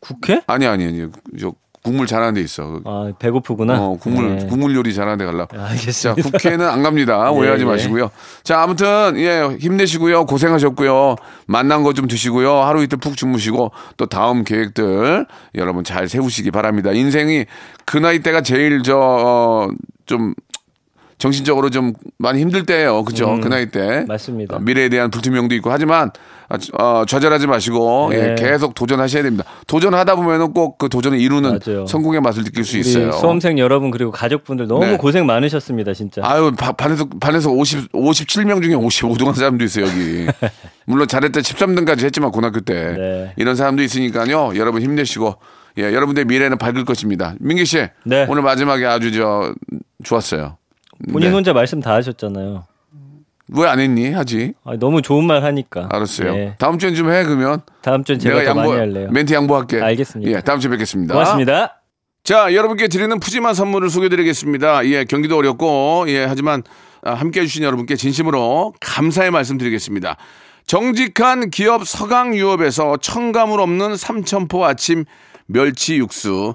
국회? 0.00 0.42
아니 0.46 0.66
아니 0.66 0.84
아니 0.86 1.08
저 1.40 1.52
국물 1.84 2.06
잘하는 2.06 2.34
데 2.34 2.40
있어. 2.40 2.80
아 2.86 3.12
배고프구나. 3.18 3.78
어, 3.78 3.96
국물 4.00 4.38
네. 4.38 4.46
국물 4.46 4.74
요리 4.74 4.94
잘하는 4.94 5.18
데 5.18 5.26
갈라. 5.26 5.46
자, 5.54 5.66
알겠습니다. 5.66 6.30
국회는 6.30 6.66
안 6.66 6.82
갑니다. 6.82 7.28
오해하지 7.30 7.62
예, 7.62 7.66
예. 7.66 7.70
마시고요. 7.70 8.10
자, 8.42 8.62
아무튼 8.62 9.14
예, 9.18 9.46
힘내시고요. 9.60 10.24
고생하셨고요. 10.24 11.16
만난 11.46 11.82
거 11.82 11.92
좀 11.92 12.08
드시고요. 12.08 12.54
하루 12.62 12.82
이틀 12.82 12.98
푹 12.98 13.16
주무시고 13.16 13.70
또 13.98 14.06
다음 14.06 14.42
계획들 14.44 15.26
여러분 15.54 15.84
잘 15.84 16.08
세우시기 16.08 16.50
바랍니다. 16.50 16.90
인생이 16.90 17.44
그 17.84 17.98
나이 17.98 18.18
때가 18.20 18.40
제일 18.40 18.82
저좀 18.82 20.34
정신적으로 21.18 21.70
좀 21.70 21.92
많이 22.18 22.40
힘들 22.40 22.66
때예요. 22.66 23.04
그죠? 23.04 23.30
음, 23.34 23.40
그 23.40 23.48
나이 23.48 23.66
때. 23.66 24.04
맞습니다. 24.08 24.56
어, 24.56 24.58
미래에 24.58 24.88
대한 24.88 25.10
불투명도 25.10 25.54
있고 25.56 25.70
하지만 25.70 26.10
아, 26.48 26.58
어, 26.82 27.04
좌절하지 27.06 27.46
마시고 27.46 28.08
네. 28.10 28.30
예, 28.30 28.34
계속 28.34 28.74
도전하셔야 28.74 29.22
됩니다. 29.22 29.44
도전하다 29.66 30.16
보면은 30.16 30.52
꼭 30.52 30.76
그 30.76 30.88
도전을 30.88 31.18
이루는 31.20 31.58
맞아요. 31.64 31.86
성공의 31.86 32.20
맛을 32.20 32.44
느낄 32.44 32.64
수 32.64 32.76
있어요. 32.78 33.12
수험생 33.12 33.58
여러분 33.58 33.90
그리고 33.90 34.10
가족분들 34.10 34.66
너무 34.66 34.84
네. 34.84 34.96
고생 34.96 35.24
많으셨습니다, 35.24 35.94
진짜. 35.94 36.20
아유 36.24 36.52
바- 36.58 36.72
반에서 36.72 37.06
반에서 37.20 37.50
50 37.50 37.92
57명 37.92 38.62
중에 38.62 38.74
55등 38.74 39.26
한 39.26 39.34
사람도 39.34 39.64
있어요 39.64 39.86
여기. 39.86 40.26
물론 40.86 41.06
잘했다 41.08 41.40
13등까지 41.40 42.04
했지만 42.04 42.30
고등학교 42.32 42.60
때 42.60 42.74
네. 42.98 43.32
이런 43.36 43.56
사람도 43.56 43.82
있으니까요. 43.82 44.52
여러분 44.56 44.82
힘내시고 44.82 45.36
예 45.78 45.84
여러분들의 45.84 46.26
미래는 46.26 46.58
밝을 46.58 46.84
것입니다. 46.84 47.34
민기 47.40 47.64
씨 47.64 47.86
네. 48.04 48.26
오늘 48.28 48.42
마지막에 48.42 48.84
아주 48.84 49.10
저 49.12 49.54
좋았어요. 50.02 50.58
본인 51.12 51.28
네. 51.30 51.34
혼자 51.34 51.52
말씀 51.52 51.80
다 51.80 51.94
하셨잖아요. 51.94 52.64
왜 53.52 53.66
안 53.68 53.78
했니 53.78 54.10
하지? 54.10 54.54
아, 54.64 54.76
너무 54.78 55.02
좋은 55.02 55.26
말 55.26 55.44
하니까. 55.44 55.88
알았어요. 55.92 56.32
네. 56.34 56.54
다음 56.58 56.78
주엔 56.78 56.94
좀 56.94 57.10
해 57.10 57.24
그러면 57.24 57.60
다음 57.82 58.02
주엔 58.02 58.18
제가 58.18 58.44
양보 58.46 58.60
많이 58.62 58.72
할래요. 58.72 59.08
멘트 59.12 59.34
양보할게. 59.34 59.80
알겠습니다. 59.82 60.30
예 60.32 60.40
다음 60.40 60.60
주에 60.60 60.70
뵙겠습니다. 60.70 61.12
고맙습니다. 61.12 61.80
자, 62.24 62.54
여러분께 62.54 62.88
드리는 62.88 63.20
푸짐한 63.20 63.52
선물을 63.52 63.90
소개드리겠습니다. 63.90 64.86
예, 64.86 65.04
경기도 65.04 65.36
어렵고, 65.36 66.06
예, 66.08 66.24
하지만 66.24 66.62
아, 67.02 67.12
함께 67.12 67.40
해주신 67.42 67.64
여러분께 67.64 67.96
진심으로 67.96 68.72
감사의 68.80 69.30
말씀 69.30 69.58
드리겠습니다. 69.58 70.16
정직한 70.66 71.50
기업 71.50 71.86
서강유업에서 71.86 72.96
첨가물 72.96 73.60
없는 73.60 73.96
삼천포 73.98 74.64
아침 74.64 75.04
멸치 75.46 75.96
육수, 75.98 76.54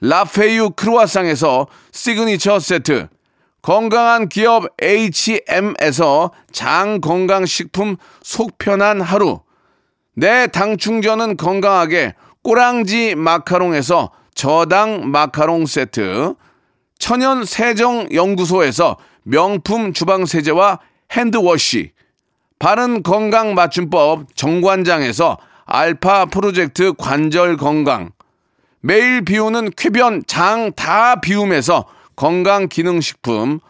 라페유 0.00 0.70
크루아상에서 0.76 1.66
시그니처 1.92 2.60
세트, 2.60 3.08
건강한 3.62 4.28
기업 4.28 4.64
H&M에서 4.80 6.30
장건강식품 6.52 7.96
속편한 8.22 9.00
하루, 9.00 9.40
내 10.14 10.46
당 10.46 10.76
충전은 10.76 11.36
건강하게 11.36 12.14
꼬랑지 12.42 13.14
마카롱에서 13.16 14.12
저당 14.34 15.10
마카롱 15.10 15.66
세트, 15.66 16.34
천연 16.98 17.44
세정 17.44 18.08
연구소에서 18.12 18.96
명품 19.24 19.92
주방 19.92 20.26
세제와 20.26 20.78
핸드워시, 21.12 21.92
바른 22.58 23.02
건강 23.02 23.54
맞춤법 23.54 24.34
정관장에서 24.36 25.38
알파 25.66 26.24
프로젝트 26.26 26.92
관절 26.94 27.56
건강, 27.56 28.10
매일 28.88 29.22
비우는 29.22 29.72
쾌변 29.76 30.22
장 30.26 30.72
다 30.74 31.20
비움에서 31.20 31.84
건강 32.16 32.68
기능 32.68 33.02
식품, 33.02 33.60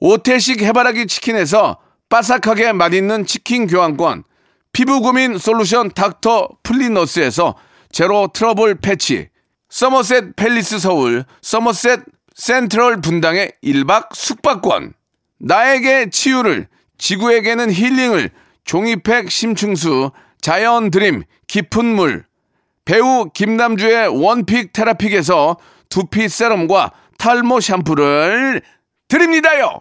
오태식 0.00 0.60
해바라기 0.60 1.06
치킨에서 1.06 1.78
바삭하게 2.10 2.74
맛있는 2.74 3.24
치킨 3.24 3.66
교환권, 3.68 4.24
피부 4.72 5.00
고민 5.00 5.38
솔루션 5.38 5.88
닥터 5.88 6.50
플리너스에서 6.62 7.54
제로 7.90 8.28
트러블 8.34 8.74
패치, 8.74 9.30
서머셋 9.70 10.36
팰리스 10.36 10.78
서울, 10.78 11.24
서머셋 11.40 12.00
센트럴 12.34 13.00
분당의 13.00 13.52
1박 13.64 14.14
숙박권, 14.14 14.92
나에게 15.38 16.10
치유를, 16.10 16.68
지구에게는 16.98 17.72
힐링을, 17.72 18.28
종이팩 18.66 19.30
심층수, 19.30 20.10
자연 20.42 20.90
드림, 20.90 21.22
깊은 21.46 21.86
물, 21.86 22.26
배우 22.86 23.28
김남주의 23.34 24.08
one 24.08 24.35
pick 24.35 24.72
테라픽에서 24.72 25.56
두피 25.90 26.28
세럼과 26.28 26.92
탈모 27.18 27.60
샴푸를 27.60 28.62
드립니다요! 29.08 29.80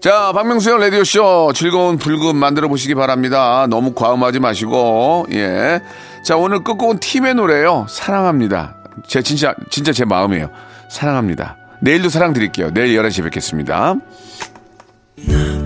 자, 0.00 0.32
박명수의 0.32 0.78
라디오쇼 0.78 1.52
즐거운 1.54 1.98
불금 1.98 2.36
만들어 2.36 2.68
보시기 2.68 2.94
바랍니다. 2.94 3.66
너무 3.68 3.94
과음하지 3.94 4.38
마시고, 4.38 5.26
예. 5.32 5.80
자, 6.24 6.36
오늘 6.36 6.62
끝곡은 6.62 7.00
팀의 7.00 7.34
노래요. 7.34 7.86
사랑합니다. 7.88 8.76
제 9.06 9.22
진짜, 9.22 9.54
진짜 9.70 9.92
제 9.92 10.04
마음이에요. 10.04 10.50
사랑합니다. 10.88 11.56
내일도 11.80 12.08
사랑 12.10 12.32
드릴게요. 12.32 12.70
내일 12.72 12.96
11시에 12.96 13.24
뵙겠습니다. 13.24 13.96
나 15.16 15.57